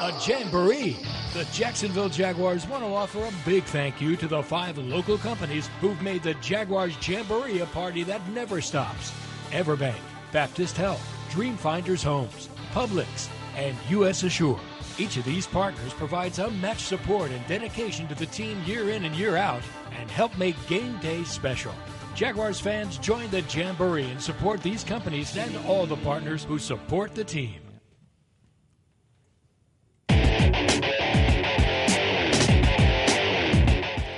A 0.00 0.12
jamboree. 0.24 0.96
The 1.34 1.44
Jacksonville 1.52 2.08
Jaguars 2.08 2.66
want 2.68 2.84
to 2.84 2.88
offer 2.88 3.24
a 3.24 3.32
big 3.44 3.64
thank 3.64 4.00
you 4.00 4.14
to 4.16 4.28
the 4.28 4.42
five 4.42 4.78
local 4.78 5.18
companies 5.18 5.68
who've 5.80 6.00
made 6.00 6.22
the 6.22 6.34
Jaguars 6.34 6.96
Jamboree 7.06 7.60
a 7.60 7.66
party 7.66 8.04
that 8.04 8.26
never 8.30 8.60
stops. 8.60 9.12
Everbank, 9.50 9.98
Baptist 10.30 10.76
Health, 10.76 11.04
Dreamfinders 11.30 12.04
Homes, 12.04 12.48
Publix, 12.72 13.28
and 13.56 13.76
U.S. 13.90 14.22
Assure. 14.22 14.60
Each 14.96 15.16
of 15.16 15.24
these 15.24 15.48
partners 15.48 15.92
provides 15.94 16.38
unmatched 16.38 16.86
support 16.86 17.32
and 17.32 17.46
dedication 17.48 18.06
to 18.06 18.14
the 18.14 18.26
team 18.26 18.62
year 18.64 18.90
in 18.90 19.04
and 19.04 19.16
year 19.16 19.36
out 19.36 19.62
and 19.98 20.08
help 20.10 20.36
make 20.38 20.54
game 20.68 20.96
day 20.98 21.24
special. 21.24 21.72
Jaguars 22.16 22.58
fans 22.58 22.96
join 22.96 23.28
the 23.28 23.42
Jamboree 23.42 24.10
and 24.10 24.18
support 24.18 24.62
these 24.62 24.82
companies 24.82 25.36
and 25.36 25.54
all 25.66 25.84
the 25.84 25.98
partners 25.98 26.44
who 26.44 26.58
support 26.58 27.14
the 27.14 27.22
team. 27.22 27.60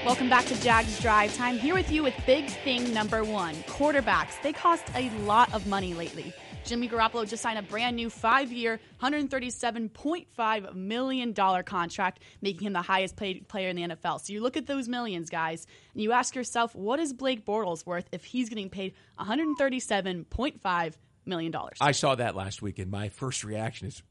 Welcome 0.07 0.29
back 0.31 0.47
to 0.47 0.63
Jags 0.63 1.01
Drive 1.01 1.37
Time. 1.37 1.59
Here 1.59 1.75
with 1.75 1.91
you 1.91 2.05
with 2.05 2.15
big 2.25 2.47
thing 2.47 2.95
number 2.95 3.25
one 3.25 3.57
quarterbacks. 3.67 4.41
They 4.43 4.53
cost 4.53 4.85
a 4.95 5.11
lot 5.25 5.53
of 5.53 5.67
money 5.67 5.93
lately. 5.93 6.33
Jimmy 6.69 6.89
Garoppolo 6.89 7.27
just 7.27 7.43
signed 7.43 7.59
a 7.59 7.63
brand 7.63 7.97
new 7.97 8.11
five 8.11 8.53
year, 8.53 8.79
$137.5 9.03 10.75
million 10.75 11.35
contract, 11.35 12.23
making 12.43 12.67
him 12.67 12.73
the 12.75 12.83
highest 12.83 13.17
paid 13.17 13.49
player 13.49 13.69
in 13.69 13.77
the 13.77 13.83
NFL. 13.83 14.21
So 14.21 14.33
you 14.33 14.43
look 14.43 14.57
at 14.57 14.67
those 14.67 14.89
millions, 14.89 15.31
guys, 15.31 15.67
and 15.95 16.03
you 16.03 16.13
ask 16.13 16.35
yourself, 16.35 16.75
what 16.75 17.01
is 17.01 17.13
Blake 17.13 17.47
Bortles 17.47 17.87
worth 17.87 18.07
if 18.13 18.25
he's 18.25 18.49
getting 18.49 18.69
paid 18.69 18.95
$137.5 19.19 20.93
million? 21.25 21.55
I 21.81 21.93
saw 21.93 22.15
that 22.15 22.37
last 22.37 22.61
week, 22.61 22.79
and 22.79 22.91
my 22.91 23.09
first 23.09 23.45
reaction 23.45 23.89
is, 23.89 24.03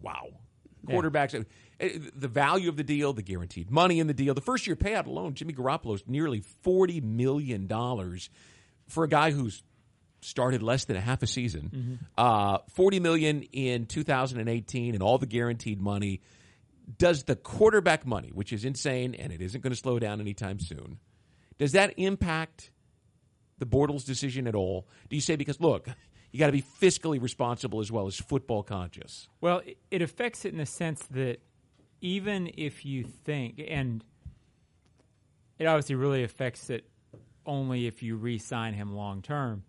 wow. 0.00 0.28
Quarterbacks. 0.86 1.34
Yeah 1.34 1.42
Eh, 1.80 1.98
the 2.14 2.28
value 2.28 2.68
of 2.68 2.76
the 2.76 2.84
deal, 2.84 3.12
the 3.12 3.22
guaranteed 3.22 3.70
money 3.70 4.00
in 4.00 4.06
the 4.06 4.14
deal, 4.14 4.34
the 4.34 4.40
first 4.40 4.66
year 4.66 4.76
payout 4.76 5.06
alone, 5.06 5.34
Jimmy 5.34 5.54
Garoppolo 5.54 5.94
is 5.94 6.04
nearly 6.06 6.42
$40 6.64 7.02
million 7.02 7.66
for 8.86 9.04
a 9.04 9.08
guy 9.08 9.30
who's 9.30 9.62
started 10.20 10.62
less 10.62 10.84
than 10.84 10.96
a 10.96 11.00
half 11.00 11.22
a 11.22 11.26
season. 11.26 11.70
Mm-hmm. 11.74 11.94
Uh, 12.16 12.58
40 12.74 13.00
million 13.00 13.42
in 13.42 13.86
2018 13.86 14.94
and 14.94 15.02
all 15.02 15.18
the 15.18 15.26
guaranteed 15.26 15.80
money. 15.80 16.20
Does 16.98 17.24
the 17.24 17.36
quarterback 17.36 18.04
money, 18.04 18.30
which 18.32 18.52
is 18.52 18.64
insane 18.64 19.14
and 19.14 19.32
it 19.32 19.40
isn't 19.40 19.60
going 19.60 19.72
to 19.72 19.78
slow 19.78 19.98
down 19.98 20.20
anytime 20.20 20.58
soon, 20.58 20.98
does 21.58 21.72
that 21.72 21.94
impact 21.96 22.70
the 23.58 23.66
Bortles 23.66 24.04
decision 24.04 24.46
at 24.48 24.54
all? 24.54 24.88
Do 25.08 25.16
you 25.16 25.22
say 25.22 25.36
because 25.36 25.60
look, 25.60 25.88
you 26.32 26.38
got 26.38 26.46
to 26.46 26.52
be 26.52 26.62
fiscally 26.62 27.20
responsible 27.22 27.80
as 27.80 27.92
well 27.92 28.06
as 28.06 28.16
football 28.16 28.62
conscious? 28.62 29.28
Well, 29.40 29.62
it 29.90 30.02
affects 30.02 30.44
it 30.44 30.52
in 30.52 30.58
the 30.58 30.66
sense 30.66 31.04
that 31.10 31.38
even 32.00 32.50
if 32.56 32.84
you 32.84 33.04
think, 33.04 33.62
and 33.68 34.02
it 35.58 35.66
obviously 35.66 35.94
really 35.94 36.24
affects 36.24 36.70
it 36.70 36.86
only 37.46 37.86
if 37.86 38.02
you 38.02 38.16
re 38.16 38.38
sign 38.38 38.74
him 38.74 38.94
long 38.94 39.22
term, 39.22 39.64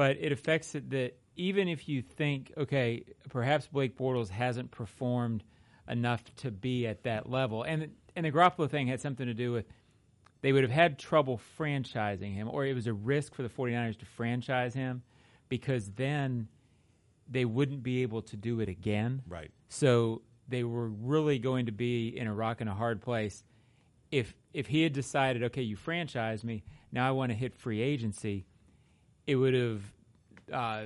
but 0.00 0.16
it 0.18 0.32
affects 0.32 0.74
it 0.74 0.88
that 0.88 1.18
even 1.36 1.68
if 1.68 1.86
you 1.86 2.00
think, 2.00 2.50
okay, 2.56 3.04
perhaps 3.28 3.66
Blake 3.66 3.98
Bortles 3.98 4.30
hasn't 4.30 4.70
performed 4.70 5.44
enough 5.90 6.24
to 6.36 6.50
be 6.50 6.86
at 6.86 7.02
that 7.02 7.28
level, 7.28 7.64
and, 7.64 7.90
and 8.16 8.24
the 8.24 8.32
Garoppolo 8.32 8.66
thing 8.70 8.86
had 8.86 9.02
something 9.02 9.26
to 9.26 9.34
do 9.34 9.52
with 9.52 9.66
they 10.40 10.52
would 10.54 10.62
have 10.62 10.72
had 10.72 10.98
trouble 10.98 11.38
franchising 11.58 12.32
him, 12.32 12.48
or 12.48 12.64
it 12.64 12.72
was 12.72 12.86
a 12.86 12.94
risk 12.94 13.34
for 13.34 13.42
the 13.42 13.50
49ers 13.50 13.98
to 13.98 14.06
franchise 14.06 14.72
him 14.72 15.02
because 15.50 15.90
then 15.90 16.48
they 17.28 17.44
wouldn't 17.44 17.82
be 17.82 18.00
able 18.00 18.22
to 18.22 18.38
do 18.38 18.60
it 18.60 18.70
again. 18.70 19.20
Right. 19.28 19.50
So 19.68 20.22
they 20.48 20.64
were 20.64 20.88
really 20.88 21.38
going 21.38 21.66
to 21.66 21.72
be 21.72 22.08
in 22.08 22.26
a 22.26 22.32
rock 22.32 22.62
and 22.62 22.70
a 22.70 22.74
hard 22.74 23.02
place. 23.02 23.44
If 24.10 24.34
if 24.54 24.66
he 24.68 24.82
had 24.82 24.94
decided, 24.94 25.42
okay, 25.42 25.60
you 25.60 25.76
franchise 25.76 26.42
me, 26.42 26.62
now 26.90 27.06
I 27.06 27.10
want 27.10 27.32
to 27.32 27.36
hit 27.36 27.54
free 27.54 27.82
agency, 27.82 28.46
it 29.26 29.36
would 29.36 29.54
have 29.54 29.82
uh, 30.52 30.82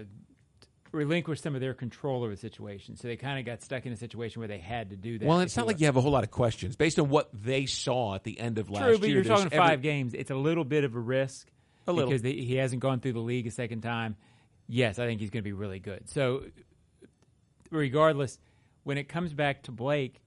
relinquished 0.93 1.43
some 1.43 1.55
of 1.55 1.61
their 1.61 1.75
control 1.75 2.23
over 2.23 2.31
the 2.31 2.41
situation. 2.41 2.97
So 2.97 3.09
they 3.09 3.17
kind 3.17 3.39
of 3.39 3.45
got 3.45 3.63
stuck 3.63 3.87
in 3.87 3.93
a 3.93 3.97
situation 3.97 4.41
where 4.41 4.49
they 4.49 4.59
had 4.59 4.91
to 4.91 4.97
do 4.97 5.19
that. 5.19 5.27
Well, 5.27 5.41
it's 5.41 5.57
not 5.57 5.67
like 5.67 5.81
you 5.81 5.87
have 5.87 5.97
a 5.97 6.01
whole 6.01 6.13
lot 6.13 6.25
of 6.25 6.31
questions 6.31 6.77
based 6.77 6.99
on 6.99 7.09
what 7.09 7.29
they 7.33 7.67
saw 7.67 8.15
at 8.15 8.25
the 8.25 8.39
end 8.39 8.59
of 8.59 8.71
last 8.71 8.85
True, 8.85 8.99
but 8.99 9.09
year. 9.09 9.17
you're 9.17 9.25
talking 9.25 9.51
five 9.51 9.83
games. 9.83 10.15
It's 10.15 10.31
a 10.31 10.37
little 10.37 10.65
bit 10.65 10.85
of 10.85 10.95
a 10.95 11.01
risk 11.01 11.49
a 11.87 11.93
little. 11.93 12.09
because 12.09 12.23
they, 12.23 12.33
he 12.33 12.57
hasn't 12.57 12.81
gone 12.81 13.01
through 13.01 13.15
the 13.15 13.21
league 13.21 13.47
a 13.47 13.51
second 13.51 13.83
time. 13.83 14.17
Yes, 14.67 14.99
I 14.99 15.07
think 15.07 15.21
he's 15.21 15.31
going 15.31 15.43
to 15.43 15.49
be 15.49 15.53
really 15.53 15.79
good. 15.79 16.09
So, 16.09 16.45
regardless, 17.71 18.39
when 18.85 18.97
it 18.97 19.09
comes 19.09 19.35
back 19.35 19.65
to 19.65 19.73
Blake, 19.73 20.23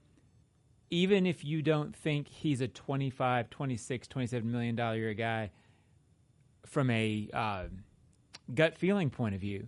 even 0.89 1.25
if 1.25 1.43
you 1.43 1.61
don't 1.61 1.95
think 1.95 2.27
he's 2.27 2.61
a 2.61 2.67
25, 2.67 3.49
26, 3.49 4.07
27 4.07 4.51
million 4.51 4.75
dollar 4.75 4.95
year 4.95 5.13
guy 5.13 5.49
from 6.65 6.89
a 6.89 7.29
uh, 7.33 7.63
gut 8.53 8.77
feeling 8.77 9.09
point 9.09 9.35
of 9.35 9.41
view, 9.41 9.67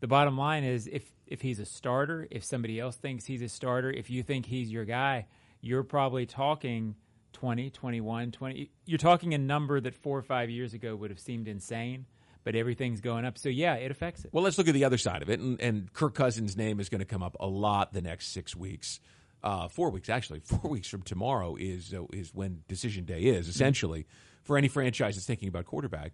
the 0.00 0.06
bottom 0.06 0.36
line 0.36 0.64
is 0.64 0.86
if 0.86 1.10
if 1.26 1.42
he's 1.42 1.58
a 1.58 1.66
starter, 1.66 2.26
if 2.30 2.44
somebody 2.44 2.80
else 2.80 2.96
thinks 2.96 3.26
he's 3.26 3.42
a 3.42 3.48
starter, 3.48 3.90
if 3.90 4.08
you 4.10 4.22
think 4.22 4.46
he's 4.46 4.70
your 4.70 4.84
guy, 4.84 5.26
you're 5.60 5.82
probably 5.82 6.24
talking 6.24 6.94
20, 7.34 7.70
21, 7.70 8.32
20. 8.32 8.70
You're 8.86 8.98
talking 8.98 9.34
a 9.34 9.38
number 9.38 9.78
that 9.80 9.94
4 9.94 10.18
or 10.18 10.22
5 10.22 10.48
years 10.50 10.72
ago 10.72 10.96
would 10.96 11.10
have 11.10 11.20
seemed 11.20 11.46
insane 11.46 12.06
but 12.44 12.54
everything's 12.54 13.02
going 13.02 13.26
up. 13.26 13.36
So 13.36 13.50
yeah, 13.50 13.74
it 13.74 13.90
affects 13.90 14.24
it. 14.24 14.32
Well, 14.32 14.42
let's 14.42 14.56
look 14.56 14.68
at 14.68 14.72
the 14.72 14.84
other 14.84 14.96
side 14.96 15.20
of 15.20 15.28
it, 15.28 15.38
and, 15.38 15.60
and 15.60 15.92
Kirk 15.92 16.14
Cousins' 16.14 16.56
name 16.56 16.80
is 16.80 16.88
going 16.88 17.00
to 17.00 17.04
come 17.04 17.22
up 17.22 17.36
a 17.38 17.46
lot 17.46 17.92
the 17.92 18.00
next 18.00 18.28
six 18.28 18.56
weeks. 18.56 19.00
Uh, 19.42 19.68
four 19.68 19.90
weeks 19.90 20.08
actually. 20.08 20.40
Four 20.44 20.70
weeks 20.70 20.88
from 20.88 21.02
tomorrow 21.02 21.56
is 21.56 21.92
uh, 21.92 22.04
is 22.12 22.34
when 22.34 22.62
decision 22.66 23.04
day 23.04 23.20
is 23.20 23.48
essentially 23.48 24.06
for 24.42 24.56
any 24.56 24.66
franchise 24.68 25.14
that's 25.14 25.26
thinking 25.26 25.48
about 25.48 25.66
quarterback. 25.66 26.12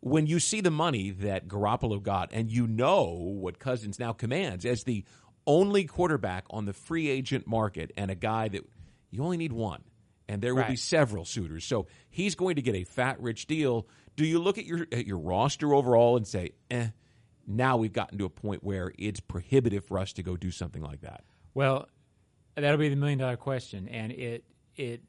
When 0.00 0.26
you 0.26 0.38
see 0.38 0.60
the 0.60 0.70
money 0.70 1.10
that 1.10 1.48
Garoppolo 1.48 2.02
got, 2.02 2.30
and 2.32 2.50
you 2.50 2.66
know 2.66 3.04
what 3.04 3.58
Cousins 3.58 3.98
now 3.98 4.12
commands 4.12 4.64
as 4.64 4.84
the 4.84 5.04
only 5.46 5.84
quarterback 5.84 6.44
on 6.50 6.64
the 6.64 6.72
free 6.72 7.08
agent 7.08 7.46
market, 7.46 7.92
and 7.96 8.10
a 8.10 8.14
guy 8.14 8.48
that 8.48 8.62
You 9.10 9.22
only 9.24 9.36
need 9.36 9.52
one, 9.52 9.82
and 10.28 10.42
there 10.42 10.54
will 10.54 10.64
be 10.64 10.76
several 10.76 11.24
suitors. 11.24 11.64
So 11.64 11.86
he's 12.10 12.34
going 12.34 12.56
to 12.56 12.62
get 12.62 12.74
a 12.74 12.84
fat, 12.84 13.20
rich 13.20 13.46
deal. 13.46 13.86
Do 14.16 14.26
you 14.26 14.38
look 14.38 14.58
at 14.58 14.64
your 14.64 14.86
at 14.92 15.06
your 15.06 15.18
roster 15.18 15.72
overall 15.74 16.16
and 16.16 16.26
say, 16.26 16.52
"Eh"? 16.70 16.88
Now 17.46 17.76
we've 17.76 17.92
gotten 17.92 18.18
to 18.18 18.24
a 18.24 18.30
point 18.30 18.64
where 18.64 18.92
it's 18.98 19.20
prohibitive 19.20 19.84
for 19.84 19.98
us 19.98 20.12
to 20.14 20.22
go 20.22 20.36
do 20.36 20.50
something 20.50 20.82
like 20.82 21.02
that. 21.02 21.22
Well, 21.54 21.88
that'll 22.56 22.76
be 22.76 22.88
the 22.88 22.96
million 22.96 23.18
dollar 23.18 23.36
question, 23.36 23.88
and 23.88 24.12
it 24.12 24.44
it 24.74 25.02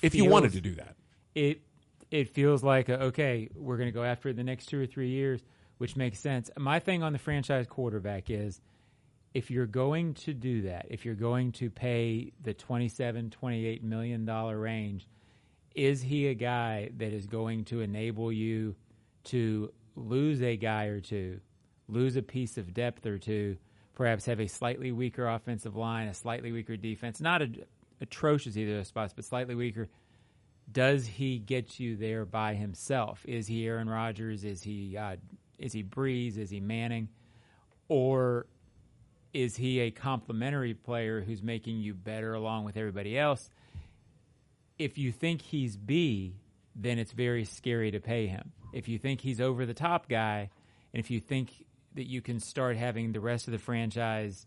If 0.00 0.14
you 0.14 0.26
wanted 0.26 0.52
to 0.52 0.60
do 0.60 0.76
that, 0.76 0.96
it 1.34 1.62
it 2.12 2.28
feels 2.28 2.62
like 2.62 2.88
uh, 2.88 3.08
okay, 3.08 3.48
we're 3.56 3.78
going 3.78 3.88
to 3.88 3.92
go 3.92 4.04
after 4.04 4.28
it 4.28 4.36
the 4.36 4.44
next 4.44 4.66
two 4.66 4.80
or 4.80 4.86
three 4.86 5.08
years, 5.08 5.40
which 5.78 5.96
makes 5.96 6.20
sense. 6.20 6.50
My 6.58 6.78
thing 6.78 7.02
on 7.02 7.12
the 7.12 7.18
franchise 7.18 7.66
quarterback 7.68 8.30
is 8.30 8.60
if 9.34 9.50
you're 9.50 9.66
going 9.66 10.14
to 10.14 10.34
do 10.34 10.62
that, 10.62 10.86
if 10.90 11.06
you're 11.06 11.14
going 11.14 11.52
to 11.52 11.70
pay 11.70 12.32
the 12.42 12.52
27, 12.52 13.30
28 13.30 13.82
million 13.82 14.24
dollar 14.26 14.58
range, 14.58 15.08
is 15.74 16.02
he 16.02 16.28
a 16.28 16.34
guy 16.34 16.90
that 16.98 17.14
is 17.14 17.26
going 17.26 17.64
to 17.64 17.80
enable 17.80 18.30
you 18.30 18.76
to 19.24 19.72
lose 19.96 20.42
a 20.42 20.56
guy 20.56 20.84
or 20.84 21.00
two, 21.00 21.40
lose 21.88 22.16
a 22.16 22.22
piece 22.22 22.58
of 22.58 22.74
depth 22.74 23.06
or 23.06 23.16
two, 23.16 23.56
perhaps 23.94 24.26
have 24.26 24.40
a 24.40 24.48
slightly 24.48 24.92
weaker 24.92 25.26
offensive 25.26 25.76
line, 25.76 26.08
a 26.08 26.14
slightly 26.14 26.52
weaker 26.52 26.76
defense, 26.76 27.22
not 27.22 27.40
a, 27.40 27.48
atrocious 28.02 28.54
either 28.56 28.72
of 28.72 28.78
those 28.78 28.88
spots, 28.88 29.14
but 29.14 29.24
slightly 29.24 29.54
weaker 29.54 29.88
does 30.72 31.06
he 31.06 31.38
get 31.38 31.78
you 31.78 31.96
there 31.96 32.24
by 32.24 32.54
himself? 32.54 33.24
Is 33.26 33.46
he 33.46 33.66
Aaron 33.66 33.88
Rodgers? 33.88 34.44
Is 34.44 34.62
he 34.62 34.96
uh, 34.96 35.16
is 35.58 35.72
he 35.72 35.82
Brees? 35.82 36.38
Is 36.38 36.50
he 36.50 36.60
Manning? 36.60 37.08
Or 37.88 38.46
is 39.32 39.56
he 39.56 39.80
a 39.80 39.90
complementary 39.90 40.74
player 40.74 41.20
who's 41.20 41.42
making 41.42 41.78
you 41.78 41.94
better 41.94 42.34
along 42.34 42.64
with 42.64 42.76
everybody 42.76 43.18
else? 43.18 43.50
If 44.78 44.98
you 44.98 45.12
think 45.12 45.42
he's 45.42 45.76
B, 45.76 46.36
then 46.74 46.98
it's 46.98 47.12
very 47.12 47.44
scary 47.44 47.90
to 47.90 48.00
pay 48.00 48.26
him. 48.26 48.52
If 48.72 48.88
you 48.88 48.98
think 48.98 49.20
he's 49.20 49.40
over 49.40 49.66
the 49.66 49.74
top 49.74 50.08
guy, 50.08 50.50
and 50.92 51.00
if 51.00 51.10
you 51.10 51.20
think 51.20 51.64
that 51.94 52.04
you 52.04 52.22
can 52.22 52.40
start 52.40 52.76
having 52.76 53.12
the 53.12 53.20
rest 53.20 53.46
of 53.46 53.52
the 53.52 53.58
franchise 53.58 54.46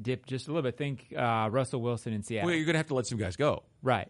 dip 0.00 0.26
just 0.26 0.46
a 0.46 0.52
little 0.52 0.62
bit, 0.62 0.76
think 0.76 1.12
uh, 1.16 1.48
Russell 1.50 1.80
Wilson 1.80 2.12
in 2.12 2.22
Seattle. 2.22 2.46
well, 2.46 2.56
you're 2.56 2.64
going 2.64 2.74
to 2.74 2.78
have 2.78 2.88
to 2.88 2.94
let 2.94 3.06
some 3.06 3.18
guys 3.18 3.36
go. 3.36 3.64
Right. 3.82 4.08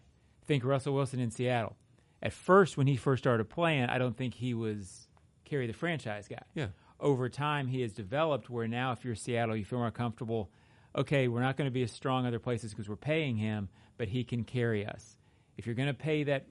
Think 0.49 0.65
Russell 0.65 0.95
Wilson 0.95 1.19
in 1.19 1.29
Seattle. 1.29 1.77
At 2.23 2.33
first, 2.33 2.75
when 2.75 2.87
he 2.87 2.95
first 2.95 3.21
started 3.21 3.47
playing, 3.51 3.83
I 3.83 3.99
don't 3.99 4.17
think 4.17 4.33
he 4.33 4.55
was 4.55 5.07
carry 5.45 5.67
the 5.67 5.73
franchise 5.73 6.27
guy. 6.27 6.41
Yeah. 6.55 6.69
Over 6.99 7.29
time, 7.29 7.67
he 7.67 7.81
has 7.81 7.93
developed 7.93 8.49
where 8.49 8.67
now, 8.67 8.91
if 8.91 9.05
you're 9.05 9.13
Seattle, 9.13 9.55
you 9.55 9.63
feel 9.63 9.77
more 9.77 9.91
comfortable. 9.91 10.49
Okay, 10.95 11.27
we're 11.27 11.43
not 11.43 11.55
going 11.55 11.67
to 11.67 11.71
be 11.71 11.83
as 11.83 11.91
strong 11.91 12.25
other 12.25 12.39
places 12.39 12.71
because 12.71 12.89
we're 12.89 12.95
paying 12.95 13.37
him, 13.37 13.69
but 13.99 14.07
he 14.07 14.23
can 14.23 14.43
carry 14.43 14.87
us. 14.87 15.17
If 15.55 15.67
you're 15.67 15.75
going 15.75 15.87
to 15.87 15.93
pay 15.93 16.23
that 16.23 16.47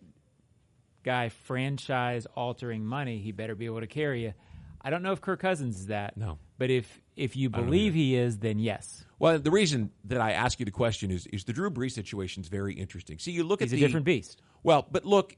guy 1.02 1.28
franchise 1.28 2.24
altering 2.36 2.86
money, 2.86 3.18
he 3.18 3.32
better 3.32 3.56
be 3.56 3.66
able 3.66 3.80
to 3.80 3.88
carry 3.88 4.22
you. 4.22 4.32
I 4.80 4.90
don't 4.90 5.02
know 5.02 5.10
if 5.10 5.20
Kirk 5.20 5.40
Cousins 5.40 5.76
is 5.76 5.86
that. 5.88 6.16
No. 6.16 6.38
But 6.56 6.70
if 6.70 7.02
if 7.18 7.36
you 7.36 7.50
believe 7.50 7.94
he 7.94 8.14
is, 8.14 8.38
then 8.38 8.58
yes. 8.58 9.04
Well, 9.18 9.38
the 9.38 9.50
reason 9.50 9.90
that 10.04 10.20
I 10.20 10.32
ask 10.32 10.58
you 10.58 10.64
the 10.64 10.70
question 10.70 11.10
is 11.10 11.26
is 11.26 11.44
the 11.44 11.52
Drew 11.52 11.70
Brees 11.70 11.92
situation 11.92 12.42
is 12.42 12.48
very 12.48 12.74
interesting. 12.74 13.18
See, 13.18 13.32
you 13.32 13.44
look 13.44 13.60
He's 13.60 13.72
at 13.72 13.76
a 13.76 13.80
the, 13.80 13.86
different 13.86 14.06
beast. 14.06 14.40
Well, 14.62 14.86
but 14.90 15.04
look 15.04 15.36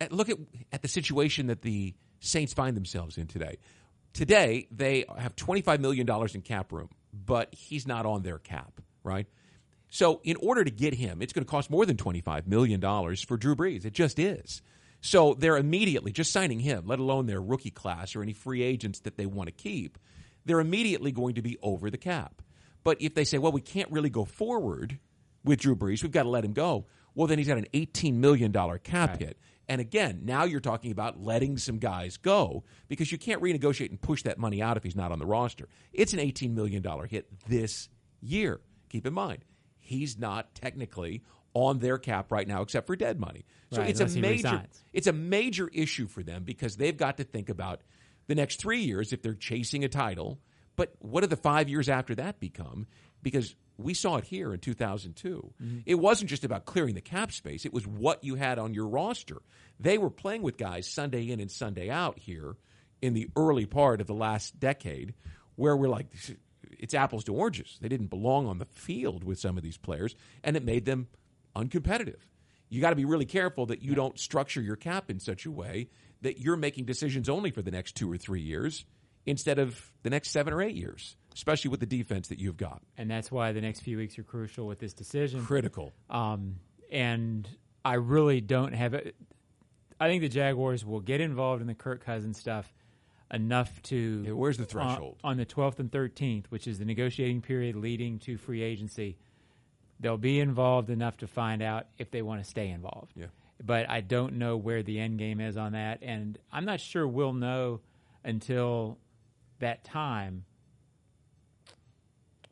at 0.00 0.12
look 0.12 0.28
at 0.28 0.36
at 0.72 0.82
the 0.82 0.88
situation 0.88 1.48
that 1.48 1.62
the 1.62 1.94
Saints 2.20 2.52
find 2.52 2.76
themselves 2.76 3.18
in 3.18 3.26
today. 3.26 3.58
Today, 4.12 4.68
they 4.70 5.04
have 5.16 5.34
twenty 5.36 5.62
five 5.62 5.80
million 5.80 6.06
dollars 6.06 6.34
in 6.34 6.42
cap 6.42 6.72
room, 6.72 6.90
but 7.12 7.54
he's 7.54 7.86
not 7.86 8.06
on 8.06 8.22
their 8.22 8.38
cap, 8.38 8.80
right? 9.02 9.26
So, 9.88 10.20
in 10.24 10.36
order 10.36 10.64
to 10.64 10.70
get 10.70 10.94
him, 10.94 11.22
it's 11.22 11.32
going 11.32 11.44
to 11.44 11.50
cost 11.50 11.70
more 11.70 11.86
than 11.86 11.96
twenty 11.96 12.20
five 12.20 12.46
million 12.46 12.80
dollars 12.80 13.22
for 13.22 13.36
Drew 13.36 13.56
Brees. 13.56 13.84
It 13.84 13.92
just 13.92 14.18
is. 14.18 14.62
So 15.00 15.34
they're 15.34 15.56
immediately 15.56 16.10
just 16.10 16.32
signing 16.32 16.58
him, 16.58 16.84
let 16.86 16.98
alone 16.98 17.26
their 17.26 17.40
rookie 17.40 17.70
class 17.70 18.16
or 18.16 18.22
any 18.22 18.32
free 18.32 18.62
agents 18.62 19.00
that 19.00 19.16
they 19.16 19.26
want 19.26 19.46
to 19.46 19.52
keep. 19.52 19.98
They're 20.46 20.60
immediately 20.60 21.12
going 21.12 21.34
to 21.34 21.42
be 21.42 21.58
over 21.62 21.90
the 21.90 21.98
cap. 21.98 22.40
But 22.82 23.02
if 23.02 23.14
they 23.14 23.24
say, 23.24 23.36
well, 23.38 23.52
we 23.52 23.60
can't 23.60 23.90
really 23.90 24.10
go 24.10 24.24
forward 24.24 24.98
with 25.44 25.60
Drew 25.60 25.76
Brees, 25.76 26.02
we've 26.02 26.12
got 26.12 26.22
to 26.22 26.28
let 26.28 26.44
him 26.44 26.52
go. 26.52 26.86
Well, 27.14 27.26
then 27.26 27.38
he's 27.38 27.48
got 27.48 27.58
an 27.58 27.66
$18 27.74 28.14
million 28.14 28.52
cap 28.52 29.18
hit. 29.18 29.38
And 29.68 29.80
again, 29.80 30.20
now 30.22 30.44
you're 30.44 30.60
talking 30.60 30.92
about 30.92 31.20
letting 31.20 31.58
some 31.58 31.78
guys 31.78 32.16
go 32.16 32.62
because 32.88 33.10
you 33.10 33.18
can't 33.18 33.42
renegotiate 33.42 33.90
and 33.90 34.00
push 34.00 34.22
that 34.22 34.38
money 34.38 34.62
out 34.62 34.76
if 34.76 34.84
he's 34.84 34.94
not 34.94 35.10
on 35.10 35.18
the 35.18 35.26
roster. 35.26 35.68
It's 35.92 36.12
an 36.12 36.20
$18 36.20 36.54
million 36.54 36.84
hit 37.08 37.26
this 37.48 37.88
year. 38.20 38.60
Keep 38.88 39.06
in 39.06 39.14
mind, 39.14 39.44
he's 39.80 40.16
not 40.18 40.54
technically 40.54 41.22
on 41.54 41.78
their 41.78 41.98
cap 41.98 42.30
right 42.30 42.46
now 42.46 42.62
except 42.62 42.86
for 42.86 42.94
dead 42.94 43.18
money. 43.18 43.44
So 43.72 43.80
Right, 43.80 43.90
it's 43.90 44.00
a 44.00 44.20
major 44.20 44.62
it's 44.92 45.06
a 45.06 45.12
major 45.12 45.68
issue 45.72 46.06
for 46.06 46.22
them 46.22 46.44
because 46.44 46.76
they've 46.76 46.96
got 46.96 47.16
to 47.16 47.24
think 47.24 47.48
about 47.48 47.80
the 48.26 48.34
next 48.34 48.60
three 48.60 48.80
years 48.80 49.12
if 49.12 49.22
they're 49.22 49.34
chasing 49.34 49.84
a 49.84 49.88
title. 49.88 50.38
But 50.76 50.94
what 50.98 51.22
do 51.22 51.26
the 51.26 51.36
five 51.36 51.68
years 51.68 51.88
after 51.88 52.14
that 52.16 52.38
become? 52.38 52.86
Because 53.22 53.54
we 53.78 53.94
saw 53.94 54.16
it 54.16 54.24
here 54.24 54.52
in 54.52 54.60
2002. 54.60 55.52
Mm-hmm. 55.62 55.78
It 55.86 55.96
wasn't 55.96 56.30
just 56.30 56.44
about 56.44 56.64
clearing 56.64 56.94
the 56.94 57.00
cap 57.00 57.32
space, 57.32 57.64
it 57.64 57.72
was 57.72 57.86
what 57.86 58.24
you 58.24 58.34
had 58.34 58.58
on 58.58 58.74
your 58.74 58.86
roster. 58.86 59.42
They 59.78 59.98
were 59.98 60.10
playing 60.10 60.42
with 60.42 60.56
guys 60.56 60.88
Sunday 60.88 61.30
in 61.30 61.40
and 61.40 61.50
Sunday 61.50 61.90
out 61.90 62.18
here 62.18 62.56
in 63.02 63.12
the 63.14 63.28
early 63.36 63.66
part 63.66 64.00
of 64.00 64.06
the 64.06 64.14
last 64.14 64.58
decade 64.58 65.14
where 65.56 65.76
we're 65.76 65.88
like, 65.88 66.06
it's 66.78 66.94
apples 66.94 67.24
to 67.24 67.34
oranges. 67.34 67.78
They 67.80 67.88
didn't 67.88 68.08
belong 68.08 68.46
on 68.46 68.58
the 68.58 68.64
field 68.66 69.24
with 69.24 69.38
some 69.38 69.56
of 69.56 69.62
these 69.62 69.76
players, 69.76 70.14
and 70.42 70.56
it 70.56 70.64
made 70.64 70.84
them 70.84 71.08
uncompetitive. 71.54 72.20
You 72.68 72.80
got 72.80 72.90
to 72.90 72.96
be 72.96 73.04
really 73.04 73.26
careful 73.26 73.66
that 73.66 73.82
you 73.82 73.94
don't 73.94 74.18
structure 74.18 74.60
your 74.60 74.76
cap 74.76 75.10
in 75.10 75.20
such 75.20 75.46
a 75.46 75.50
way 75.50 75.88
that 76.22 76.38
you're 76.38 76.56
making 76.56 76.84
decisions 76.84 77.28
only 77.28 77.50
for 77.50 77.62
the 77.62 77.70
next 77.70 77.94
two 77.94 78.10
or 78.10 78.16
three 78.16 78.40
years 78.40 78.84
instead 79.26 79.58
of 79.58 79.92
the 80.02 80.10
next 80.10 80.30
seven 80.30 80.52
or 80.52 80.62
eight 80.62 80.76
years, 80.76 81.16
especially 81.34 81.70
with 81.70 81.80
the 81.80 81.86
defense 81.86 82.28
that 82.28 82.38
you've 82.38 82.56
got. 82.56 82.80
And 82.96 83.10
that's 83.10 83.30
why 83.30 83.52
the 83.52 83.60
next 83.60 83.80
few 83.80 83.96
weeks 83.98 84.18
are 84.18 84.22
crucial 84.22 84.66
with 84.66 84.78
this 84.78 84.94
decision. 84.94 85.44
Critical. 85.44 85.92
Um, 86.08 86.56
and 86.90 87.48
I 87.84 87.94
really 87.94 88.40
don't 88.40 88.72
have 88.72 88.94
it. 88.94 89.16
I 89.98 90.08
think 90.08 90.22
the 90.22 90.28
Jaguars 90.28 90.84
will 90.84 91.00
get 91.00 91.20
involved 91.20 91.60
in 91.60 91.66
the 91.66 91.74
Kirk 91.74 92.04
Cousins 92.04 92.38
stuff 92.38 92.72
enough 93.32 93.82
to. 93.84 94.24
Yeah, 94.26 94.32
where's 94.32 94.58
the 94.58 94.64
threshold? 94.64 95.18
On, 95.24 95.36
the 95.36 95.46
12th 95.46 95.78
and 95.78 95.90
13th, 95.90 96.46
which 96.46 96.66
is 96.66 96.78
the 96.78 96.84
negotiating 96.84 97.42
period 97.42 97.76
leading 97.76 98.18
to 98.20 98.36
free 98.36 98.62
agency, 98.62 99.16
they'll 100.00 100.18
be 100.18 100.38
involved 100.40 100.90
enough 100.90 101.16
to 101.18 101.26
find 101.26 101.62
out 101.62 101.86
if 101.98 102.10
they 102.10 102.22
want 102.22 102.42
to 102.42 102.48
stay 102.48 102.68
involved. 102.68 103.12
Yeah. 103.16 103.26
But 103.64 103.88
I 103.88 104.00
don't 104.00 104.34
know 104.34 104.56
where 104.56 104.82
the 104.82 105.00
end 105.00 105.18
game 105.18 105.40
is 105.40 105.56
on 105.56 105.72
that. 105.72 106.00
And 106.02 106.38
I'm 106.52 106.64
not 106.64 106.80
sure 106.80 107.06
we'll 107.06 107.32
know 107.32 107.80
until 108.24 108.98
that 109.60 109.84
time 109.84 110.44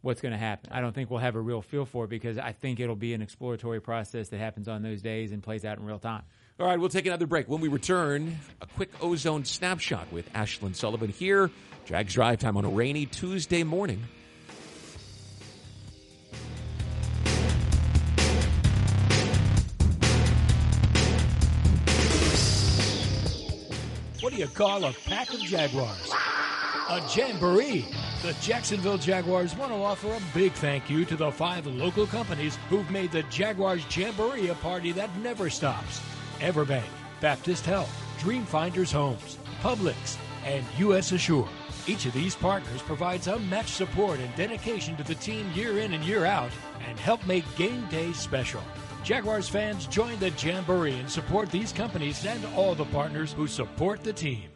what's 0.01 0.21
going 0.21 0.33
to 0.33 0.39
happen. 0.39 0.71
I 0.73 0.81
don't 0.81 0.95
think 0.95 1.11
we'll 1.11 1.21
have 1.21 1.35
a 1.35 1.41
real 1.41 1.63
feel 1.63 1.87
for 1.87 2.05
it 2.05 2.09
because 2.09 2.39
I 2.39 2.53
think 2.53 2.79
it'll 2.79 2.95
be 2.95 3.15
an 3.15 3.23
exploratory 3.23 3.81
process 3.81 4.29
that 4.29 4.39
happens 4.39 4.69
on 4.69 4.83
those 4.83 5.03
days 5.03 5.33
and 5.33 5.43
plays 5.43 5.65
out 5.65 5.79
in 5.79 5.85
real 5.85 5.99
time. 5.99 6.23
All 6.61 6.67
right, 6.67 6.79
we'll 6.79 6.89
take 6.89 7.07
another 7.07 7.27
break. 7.27 7.49
When 7.49 7.61
we 7.61 7.69
return, 7.69 8.39
a 8.61 8.67
quick 8.67 8.91
ozone 9.03 9.45
snapshot 9.45 10.13
with 10.13 10.33
Ashlyn 10.35 10.77
Sullivan 10.77 11.11
here. 11.11 11.51
Jags 11.87 12.15
Drive 12.15 12.39
Time 12.39 12.57
on 12.57 12.65
a 12.65 12.69
rainy 12.69 13.07
Tuesday 13.07 13.63
morning. 13.65 14.05
Do 24.35 24.41
you 24.41 24.49
call 24.49 24.85
a 24.85 24.93
pack 25.07 25.33
of 25.33 25.41
Jaguars? 25.41 26.13
A 26.91 27.01
jamboree. 27.15 27.87
The 28.23 28.35
Jacksonville 28.41 28.99
Jaguars 28.99 29.55
want 29.57 29.71
to 29.71 29.77
offer 29.77 30.13
a 30.13 30.21
big 30.35 30.53
thank 30.55 30.91
you 30.91 31.05
to 31.05 31.15
the 31.15 31.31
five 31.31 31.67
local 31.67 32.07
companies 32.07 32.57
who've 32.69 32.91
made 32.91 33.13
the 33.13 33.23
Jaguars 33.25 33.85
Jamboree 33.97 34.49
a 34.49 34.55
party 34.57 34.91
that 34.93 35.17
never 35.19 35.49
stops. 35.49 36.01
Everbank, 36.41 36.83
Baptist 37.21 37.65
Health, 37.65 37.93
Dreamfinders 38.19 38.93
Homes, 38.93 39.39
Publix, 39.63 40.17
and 40.45 40.65
U.S. 40.79 41.13
Assure. 41.13 41.49
Each 41.87 42.07
of 42.07 42.13
these 42.13 42.35
partners 42.35 42.83
provides 42.83 43.29
unmatched 43.29 43.77
support 43.77 44.19
and 44.19 44.35
dedication 44.35 44.97
to 44.97 45.05
the 45.05 45.15
team 45.15 45.49
year 45.55 45.79
in 45.79 45.95
and 45.95 46.03
year 46.03 46.25
out 46.25 46.51
and 46.89 46.99
help 46.99 47.25
make 47.27 47.45
game 47.57 47.87
day 47.87 48.13
special. 48.13 48.63
Jaguars 49.05 49.51
fans 49.51 49.87
join 49.87 50.19
the 50.19 50.31
Jamboree 50.31 50.99
and 50.99 51.11
support 51.11 51.51
these 51.51 51.75
companies 51.75 52.25
and 52.25 52.43
all 52.57 52.75
the 52.75 52.87
partners 52.87 53.35
who 53.35 53.47
support 53.47 54.03
the 54.03 54.15
team. 54.15 54.49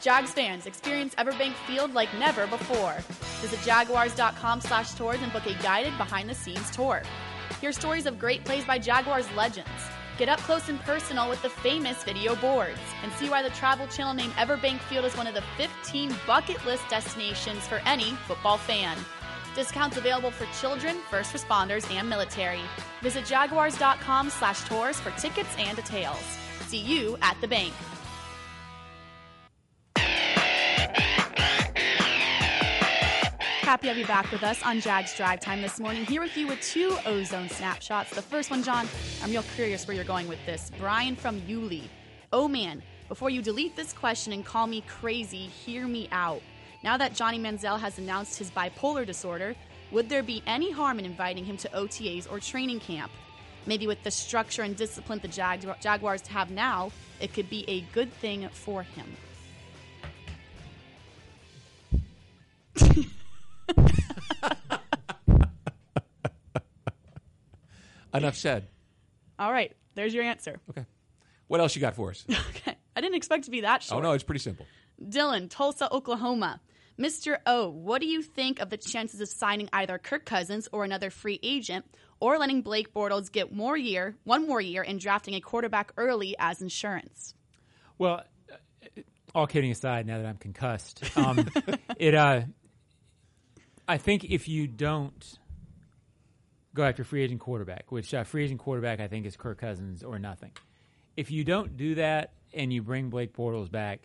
Jags 0.00 0.32
fans, 0.32 0.64
experience 0.64 1.14
Everbank 1.16 1.52
Field 1.66 1.92
like 1.92 2.08
never 2.18 2.46
before. 2.46 2.94
Visit 3.42 3.60
jaguars.com 3.66 4.62
slash 4.62 4.94
tours 4.94 5.18
and 5.20 5.30
book 5.34 5.44
a 5.44 5.52
guided 5.62 5.94
behind-the-scenes 5.98 6.70
tour. 6.70 7.02
Hear 7.60 7.72
stories 7.72 8.06
of 8.06 8.18
great 8.18 8.42
plays 8.42 8.64
by 8.64 8.78
Jaguars 8.78 9.30
legends. 9.36 9.68
Get 10.16 10.30
up 10.30 10.38
close 10.40 10.70
and 10.70 10.80
personal 10.80 11.28
with 11.28 11.42
the 11.42 11.50
famous 11.50 12.02
video 12.04 12.36
boards 12.36 12.78
and 13.02 13.12
see 13.12 13.28
why 13.28 13.42
the 13.42 13.50
Travel 13.50 13.86
Channel 13.88 14.14
named 14.14 14.32
Everbank 14.32 14.80
Field 14.80 15.04
as 15.04 15.14
one 15.14 15.26
of 15.26 15.34
the 15.34 15.44
15 15.58 16.14
bucket 16.26 16.64
list 16.64 16.88
destinations 16.88 17.66
for 17.66 17.82
any 17.84 18.12
football 18.26 18.56
fan. 18.56 18.96
Discounts 19.58 19.96
available 19.96 20.30
for 20.30 20.46
children, 20.60 20.98
first 21.10 21.34
responders, 21.34 21.92
and 21.92 22.08
military. 22.08 22.60
Visit 23.02 23.26
jaguars.com 23.26 24.30
slash 24.30 24.62
tours 24.68 25.00
for 25.00 25.10
tickets 25.18 25.52
and 25.58 25.76
details. 25.76 26.22
See 26.68 26.78
you 26.78 27.18
at 27.22 27.36
the 27.40 27.48
bank. 27.48 27.72
Happy 33.66 33.88
to 33.88 33.94
be 33.96 34.04
back 34.04 34.30
with 34.30 34.44
us 34.44 34.62
on 34.62 34.78
Jags 34.80 35.16
Drive 35.16 35.40
Time 35.40 35.60
this 35.60 35.80
morning. 35.80 36.06
Here 36.06 36.22
with 36.22 36.36
you 36.36 36.46
with 36.46 36.60
two 36.60 36.96
ozone 37.04 37.48
snapshots. 37.48 38.14
The 38.14 38.22
first 38.22 38.52
one, 38.52 38.62
John, 38.62 38.86
I'm 39.24 39.32
real 39.32 39.42
curious 39.56 39.88
where 39.88 39.96
you're 39.96 40.04
going 40.04 40.28
with 40.28 40.38
this. 40.46 40.70
Brian 40.78 41.16
from 41.16 41.42
Yulee. 41.48 41.90
Oh 42.32 42.46
man, 42.46 42.80
before 43.08 43.28
you 43.28 43.42
delete 43.42 43.74
this 43.74 43.92
question 43.92 44.32
and 44.32 44.46
call 44.46 44.68
me 44.68 44.82
crazy, 44.82 45.48
hear 45.48 45.88
me 45.88 46.08
out. 46.12 46.42
Now 46.82 46.96
that 46.96 47.14
Johnny 47.14 47.38
Manziel 47.38 47.78
has 47.80 47.98
announced 47.98 48.38
his 48.38 48.50
bipolar 48.50 49.04
disorder, 49.04 49.54
would 49.90 50.08
there 50.08 50.22
be 50.22 50.42
any 50.46 50.70
harm 50.70 50.98
in 50.98 51.04
inviting 51.04 51.44
him 51.44 51.56
to 51.58 51.68
OTAs 51.70 52.30
or 52.30 52.38
training 52.40 52.80
camp? 52.80 53.10
Maybe 53.66 53.86
with 53.86 54.02
the 54.02 54.10
structure 54.10 54.62
and 54.62 54.76
discipline 54.76 55.18
the 55.20 55.28
Jag- 55.28 55.66
Jaguars 55.80 56.26
have 56.28 56.50
now, 56.50 56.90
it 57.20 57.32
could 57.34 57.50
be 57.50 57.68
a 57.68 57.80
good 57.92 58.12
thing 58.14 58.48
for 58.50 58.82
him. 58.82 59.06
Enough 68.14 68.36
said. 68.36 68.66
All 69.38 69.52
right, 69.52 69.74
there's 69.94 70.14
your 70.14 70.24
answer. 70.24 70.58
Okay. 70.70 70.84
What 71.46 71.60
else 71.60 71.74
you 71.74 71.80
got 71.80 71.94
for 71.94 72.10
us? 72.10 72.24
Okay, 72.50 72.76
I 72.96 73.00
didn't 73.00 73.16
expect 73.16 73.44
to 73.44 73.50
be 73.50 73.60
that 73.62 73.82
short. 73.82 74.00
oh 74.02 74.02
no, 74.08 74.12
it's 74.12 74.24
pretty 74.24 74.40
simple. 74.40 74.66
Dylan, 75.02 75.48
Tulsa, 75.48 75.88
Oklahoma. 75.92 76.60
Mr. 76.98 77.38
O, 77.46 77.68
what 77.68 78.00
do 78.00 78.06
you 78.08 78.22
think 78.22 78.60
of 78.60 78.70
the 78.70 78.76
chances 78.76 79.20
of 79.20 79.28
signing 79.28 79.68
either 79.72 79.98
Kirk 79.98 80.24
Cousins 80.24 80.68
or 80.72 80.84
another 80.84 81.10
free 81.10 81.38
agent, 81.42 81.84
or 82.20 82.38
letting 82.38 82.62
Blake 82.62 82.92
Bortles 82.92 83.30
get 83.30 83.54
more 83.54 83.76
year, 83.76 84.16
one 84.24 84.46
more 84.46 84.60
year, 84.60 84.82
and 84.82 84.98
drafting 84.98 85.34
a 85.34 85.40
quarterback 85.40 85.92
early 85.96 86.34
as 86.38 86.60
insurance? 86.60 87.34
Well, 87.98 88.24
uh, 88.52 89.00
all 89.34 89.46
kidding 89.46 89.70
aside, 89.70 90.06
now 90.06 90.18
that 90.18 90.26
I'm 90.26 90.38
concussed, 90.38 91.04
um, 91.16 91.48
it. 91.96 92.14
Uh, 92.14 92.42
I 93.86 93.96
think 93.96 94.24
if 94.24 94.48
you 94.48 94.66
don't 94.66 95.38
go 96.74 96.84
after 96.84 97.04
free 97.04 97.22
agent 97.22 97.40
quarterback, 97.40 97.90
which 97.90 98.12
uh, 98.12 98.24
free 98.24 98.44
agent 98.44 98.60
quarterback 98.60 99.00
I 99.00 99.08
think 99.08 99.24
is 99.24 99.36
Kirk 99.36 99.58
Cousins 99.58 100.02
or 100.02 100.18
nothing. 100.18 100.52
If 101.16 101.30
you 101.30 101.44
don't 101.44 101.76
do 101.76 101.96
that 101.96 102.32
and 102.52 102.72
you 102.72 102.82
bring 102.82 103.10
Blake 103.10 103.34
Bortles 103.34 103.70
back, 103.70 104.00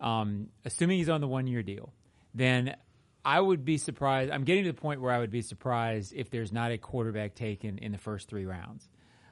um, 0.00 0.48
assuming 0.64 0.98
he's 0.98 1.08
on 1.08 1.20
the 1.20 1.28
one 1.28 1.46
year 1.46 1.62
deal, 1.62 1.92
then 2.34 2.76
I 3.24 3.40
would 3.40 3.64
be 3.64 3.78
surprised. 3.78 4.30
I'm 4.30 4.44
getting 4.44 4.64
to 4.64 4.72
the 4.72 4.80
point 4.80 5.00
where 5.00 5.12
I 5.12 5.18
would 5.18 5.30
be 5.30 5.42
surprised 5.42 6.12
if 6.14 6.30
there's 6.30 6.52
not 6.52 6.72
a 6.72 6.78
quarterback 6.78 7.34
taken 7.34 7.78
in 7.78 7.92
the 7.92 7.98
first 7.98 8.28
three 8.28 8.46
rounds. 8.46 8.88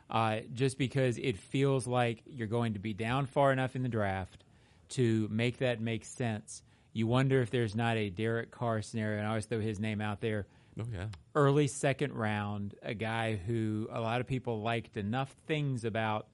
Uh, 0.09 0.41
just 0.53 0.77
because 0.77 1.19
it 1.19 1.39
feels 1.39 1.87
like 1.87 2.23
you're 2.27 2.49
going 2.49 2.75
to 2.75 2.81
be 2.81 2.93
down 2.93 3.27
far 3.27 3.53
enough 3.53 3.77
in 3.77 3.83
the 3.83 3.89
draft 3.89 4.43
to 4.91 5.29
make 5.31 5.59
that 5.59 5.81
make 5.81 6.05
sense. 6.05 6.63
You 6.93 7.07
wonder 7.07 7.41
if 7.41 7.51
there's 7.51 7.77
not 7.77 7.97
a 7.97 8.11
Derek 8.11 8.51
Carr 8.51 8.83
scenario, 8.83 9.19
and 9.19 9.27
I 9.27 9.31
always 9.31 9.47
throw 9.47 9.61
his 9.61 9.79
name 9.79 10.01
out 10.01 10.21
there. 10.21 10.47
Oh 10.81 10.85
yeah. 10.93 11.07
Early 11.35 11.69
second 11.69 12.15
round, 12.15 12.75
a 12.83 12.95
guy 12.95 13.37
who 13.37 13.89
a 13.93 14.01
lot 14.01 14.21
of 14.21 14.27
people 14.27 14.63
liked 14.63 14.97
enough 14.97 15.35
things 15.47 15.85
about 15.85 16.27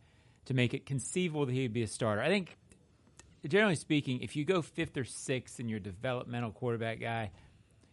to 0.46 0.54
make 0.54 0.72
it 0.72 0.86
conceivable 0.86 1.46
that 1.46 1.52
he'd 1.52 1.72
be 1.72 1.82
a 1.82 1.86
starter. 1.86 2.22
I 2.22 2.28
think, 2.28 2.56
generally 3.46 3.76
speaking, 3.76 4.20
if 4.20 4.36
you 4.36 4.44
go 4.44 4.62
fifth 4.62 4.96
or 4.96 5.04
sixth 5.04 5.58
and 5.58 5.68
you're 5.68 5.78
a 5.78 5.82
developmental 5.82 6.50
quarterback 6.50 7.00
guy, 7.00 7.30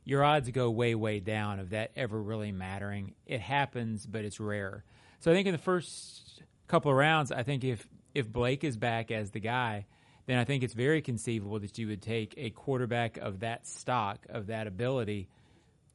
your 0.05 0.23
odds 0.23 0.49
go 0.51 0.69
way, 0.69 0.95
way 0.95 1.19
down 1.19 1.59
of 1.59 1.71
that 1.71 1.91
ever 1.95 2.21
really 2.21 2.51
mattering. 2.51 3.15
It 3.25 3.41
happens, 3.41 4.05
but 4.05 4.25
it's 4.25 4.39
rare. 4.39 4.83
So 5.19 5.31
I 5.31 5.33
think 5.33 5.47
in 5.47 5.53
the 5.53 5.59
first 5.59 6.41
couple 6.67 6.91
of 6.91 6.97
rounds, 6.97 7.31
I 7.31 7.43
think 7.43 7.63
if 7.63 7.87
if 8.13 8.31
Blake 8.31 8.63
is 8.63 8.77
back 8.77 9.09
as 9.09 9.31
the 9.31 9.39
guy, 9.39 9.85
then 10.27 10.37
I 10.37 10.43
think 10.43 10.63
it's 10.63 10.73
very 10.73 11.01
conceivable 11.01 11.59
that 11.59 11.77
you 11.77 11.87
would 11.87 12.01
take 12.01 12.35
a 12.37 12.51
quarterback 12.51 13.17
of 13.17 13.39
that 13.39 13.65
stock, 13.65 14.25
of 14.29 14.47
that 14.47 14.67
ability, 14.67 15.29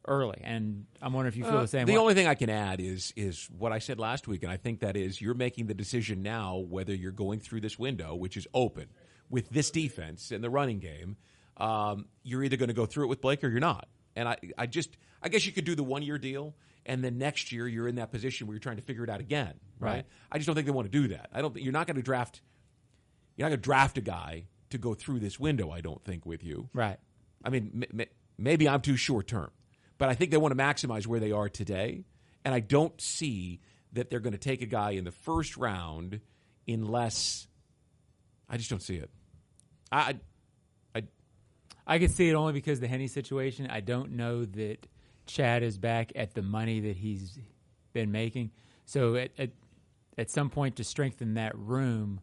early. 0.07 0.41
And 0.43 0.87
I'm 1.01 1.13
wondering 1.13 1.33
if 1.33 1.37
you 1.37 1.45
feel 1.45 1.59
uh, 1.59 1.63
the 1.63 1.69
same 1.69 1.87
the 1.87 1.93
way. 1.93 1.99
only 1.99 2.15
thing 2.15 2.27
I 2.27 2.35
can 2.35 2.51
add 2.51 2.81
is 2.81 3.13
is 3.17 3.49
what 3.57 3.73
I 3.73 3.79
said 3.79 3.99
last 3.99 4.27
week, 4.27 4.43
and 4.43 4.51
I 4.51 4.57
think 4.57 4.81
that 4.81 4.97
is 4.97 5.21
you're 5.21 5.35
making 5.35 5.67
the 5.67 5.75
decision 5.75 6.23
now 6.23 6.57
whether 6.57 6.95
you're 6.95 7.13
going 7.13 7.41
through 7.41 7.61
this 7.61 7.79
window, 7.79 8.15
which 8.15 8.37
is 8.37 8.47
open 8.55 8.89
with 9.31 9.49
this 9.51 9.71
defense 9.71 10.31
and 10.31 10.43
the 10.43 10.51
running 10.51 10.79
game. 10.79 11.17
Um, 11.57 12.07
you're 12.23 12.45
either 12.45 12.57
going 12.57 12.69
to 12.69 12.75
go 12.75 12.87
through 12.87 13.05
it 13.05 13.09
with 13.09 13.21
Blake 13.21 13.43
or 13.43 13.49
you're 13.49 13.61
not. 13.61 13.89
And 14.15 14.29
I, 14.29 14.37
I 14.57 14.67
just, 14.67 14.97
I 15.23 15.29
guess 15.29 15.45
you 15.47 15.53
could 15.53 15.65
do 15.65 15.75
the 15.75 15.83
one 15.83 16.03
year 16.03 16.19
deal, 16.19 16.55
and 16.87 17.03
then 17.05 17.19
next 17.19 17.53
year 17.53 17.67
you're 17.69 17.89
in 17.89 17.97
that 17.97 18.11
position 18.11 18.47
where 18.47 18.55
you're 18.55 18.61
trying 18.61 18.77
to 18.77 18.83
figure 18.83 19.05
it 19.05 19.11
out 19.11 19.21
again, 19.21 19.55
right? 19.81 19.93
Right. 19.93 20.07
I 20.31 20.39
just 20.39 20.47
don't 20.47 20.55
think 20.55 20.67
they 20.67 20.73
want 20.73 20.91
to 20.91 20.99
do 21.03 21.09
that. 21.09 21.29
I 21.33 21.41
don't. 21.41 21.53
think 21.55 21.65
You're 21.65 21.73
not 21.73 21.87
going 21.87 21.97
to 21.97 22.03
draft. 22.03 22.41
You're 23.37 23.47
not 23.47 23.51
going 23.51 23.61
to 23.61 23.65
draft 23.65 23.99
a 23.99 24.01
guy 24.01 24.45
to 24.71 24.79
go 24.79 24.95
through 24.95 25.21
this 25.21 25.39
window. 25.39 25.71
I 25.71 25.81
don't 25.81 26.03
think 26.05 26.27
with 26.27 26.43
you. 26.45 26.69
right. 26.73 26.99
I 27.45 27.51
mean, 27.51 27.85
m- 27.93 28.01
m- 28.01 28.07
maybe 28.37 28.69
I'm 28.69 28.81
too 28.81 28.97
short 28.97 29.29
term, 29.29 29.51
but 29.99 30.09
I 30.09 30.15
think 30.15 30.31
they 30.33 30.37
want 30.37 30.57
to 30.57 30.63
maximize 30.63 31.07
where 31.07 31.21
they 31.21 31.31
are 31.33 31.49
today. 31.49 32.05
And 32.45 32.53
I 32.55 32.61
don't 32.61 33.01
see 33.01 33.61
that 33.93 34.11
they're 34.11 34.21
going 34.21 34.33
to 34.33 34.39
take 34.39 34.63
a 34.63 34.67
guy 34.67 34.91
in 34.93 35.05
the 35.05 35.13
first 35.13 35.57
round 35.57 36.21
unless 36.67 37.47
I 38.49 38.57
just 38.57 38.71
don't 38.71 38.83
see 38.83 38.97
it. 38.97 39.11
I, 39.91 40.17
I, 40.95 41.03
I 41.87 41.99
could 41.99 42.11
see 42.11 42.29
it 42.29 42.35
only 42.35 42.53
because 42.53 42.79
of 42.79 42.83
the 42.83 42.89
Henne 42.89 43.09
situation. 43.09 43.69
I 43.71 43.81
don't 43.81 44.13
know 44.13 44.45
that 44.45 44.87
Chad 45.27 45.63
is 45.63 45.79
back 45.79 46.13
at 46.17 46.35
the 46.35 46.43
money 46.43 46.81
that 46.81 46.97
he's 46.97 47.39
been 47.93 48.13
making. 48.13 48.51
So 48.87 49.17
at 49.17 49.31
at, 49.39 49.51
at 50.17 50.31
some 50.31 50.51
point 50.51 50.77
to 50.77 50.85
strengthen 50.85 51.35
that 51.35 51.57
room 51.57 52.21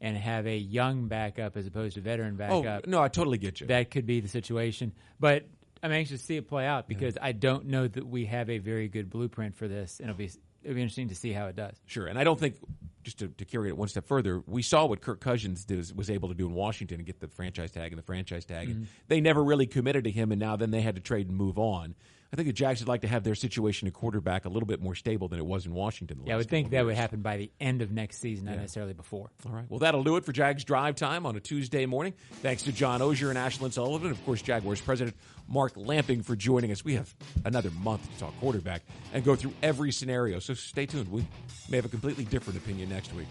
and 0.00 0.16
have 0.16 0.46
a 0.46 0.56
young 0.56 1.06
backup 1.06 1.56
as 1.56 1.66
opposed 1.66 1.94
to 1.94 2.00
veteran 2.00 2.36
backup. 2.36 2.54
oh 2.54 2.62
backup, 2.62 2.86
no, 2.88 3.00
I 3.00 3.08
totally 3.08 3.38
get 3.38 3.60
you. 3.60 3.68
that 3.68 3.90
could 3.90 4.04
be 4.04 4.20
the 4.20 4.28
situation. 4.28 4.92
But 5.20 5.46
I'm 5.82 5.92
anxious 5.92 6.20
to 6.20 6.26
see 6.26 6.36
it 6.36 6.48
play 6.48 6.66
out 6.66 6.86
because 6.86 7.16
I 7.20 7.32
don't 7.32 7.66
know 7.66 7.88
that 7.88 8.06
we 8.06 8.26
have 8.26 8.50
a 8.50 8.58
very 8.58 8.88
good 8.88 9.10
blueprint 9.10 9.56
for 9.56 9.66
this, 9.68 10.00
and 10.00 10.08
it'll 10.08 10.18
be 10.18 10.30
it'll 10.62 10.74
be 10.74 10.82
interesting 10.82 11.08
to 11.08 11.14
see 11.14 11.32
how 11.32 11.46
it 11.46 11.56
does. 11.56 11.74
Sure, 11.86 12.06
and 12.06 12.18
I 12.18 12.24
don't 12.24 12.38
think 12.38 12.56
just 13.02 13.18
to, 13.18 13.28
to 13.28 13.44
carry 13.44 13.68
it 13.68 13.76
one 13.76 13.88
step 13.88 14.06
further, 14.06 14.42
we 14.46 14.62
saw 14.62 14.86
what 14.86 15.00
Kirk 15.00 15.20
Cousins 15.20 15.64
did, 15.64 15.96
was 15.96 16.10
able 16.10 16.28
to 16.28 16.34
do 16.34 16.46
in 16.46 16.54
Washington 16.54 16.98
and 16.98 17.06
get 17.06 17.20
the 17.20 17.28
franchise 17.28 17.70
tag 17.70 17.92
and 17.92 17.98
the 17.98 18.04
franchise 18.04 18.44
tag. 18.44 18.68
And 18.68 18.76
mm-hmm. 18.76 18.84
they 19.08 19.20
never 19.20 19.42
really 19.42 19.66
committed 19.66 20.04
to 20.04 20.10
him, 20.10 20.32
and 20.32 20.40
now 20.40 20.56
then 20.56 20.70
they 20.70 20.80
had 20.80 20.94
to 20.94 21.00
trade 21.00 21.28
and 21.28 21.36
move 21.36 21.58
on. 21.58 21.94
I 22.32 22.36
think 22.36 22.46
the 22.46 22.54
Jags 22.54 22.80
would 22.80 22.88
like 22.88 23.02
to 23.02 23.08
have 23.08 23.24
their 23.24 23.34
situation 23.34 23.86
at 23.88 23.92
quarterback 23.92 24.46
a 24.46 24.48
little 24.48 24.66
bit 24.66 24.80
more 24.80 24.94
stable 24.94 25.28
than 25.28 25.38
it 25.38 25.44
was 25.44 25.66
in 25.66 25.74
Washington. 25.74 26.18
The 26.18 26.28
Yeah, 26.28 26.34
I 26.34 26.36
would 26.38 26.48
think 26.48 26.70
that 26.70 26.78
of 26.80 26.86
would 26.86 26.96
happen 26.96 27.20
by 27.20 27.36
the 27.36 27.50
end 27.60 27.82
of 27.82 27.92
next 27.92 28.20
season, 28.20 28.46
not 28.46 28.56
necessarily 28.56 28.94
before. 28.94 29.30
All 29.44 29.52
right. 29.52 29.66
Well, 29.68 29.80
that'll 29.80 30.02
do 30.02 30.16
it 30.16 30.24
for 30.24 30.32
Jags 30.32 30.64
Drive 30.64 30.96
Time 30.96 31.26
on 31.26 31.36
a 31.36 31.40
Tuesday 31.40 31.84
morning. 31.84 32.14
Thanks 32.40 32.62
to 32.62 32.72
John 32.72 33.00
Oehser 33.00 33.28
and 33.28 33.38
Ashlyn 33.38 33.70
Sullivan, 33.70 34.08
and 34.08 34.16
of 34.16 34.24
course, 34.24 34.40
Jaguars 34.40 34.80
President 34.80 35.14
Mark 35.46 35.72
Lamping 35.76 36.22
for 36.22 36.34
joining 36.34 36.72
us. 36.72 36.82
We 36.82 36.94
have 36.94 37.14
another 37.44 37.70
month 37.70 38.10
to 38.10 38.18
talk 38.18 38.38
quarterback 38.40 38.80
and 39.12 39.22
go 39.22 39.36
through 39.36 39.52
every 39.62 39.92
scenario, 39.92 40.38
so 40.38 40.54
stay 40.54 40.86
tuned. 40.86 41.12
We 41.12 41.26
may 41.68 41.76
have 41.76 41.84
a 41.84 41.90
completely 41.90 42.24
different 42.24 42.58
opinion 42.58 42.88
next 42.88 43.12
week. 43.14 43.28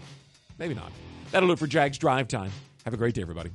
Maybe 0.58 0.74
not. 0.74 0.92
That'll 1.32 1.48
do 1.48 1.54
it 1.54 1.58
for 1.58 1.66
Jags 1.66 1.98
Drive 1.98 2.28
Time. 2.28 2.52
Have 2.84 2.94
a 2.94 2.98
great 2.98 3.16
day, 3.16 3.22
everybody. 3.22 3.50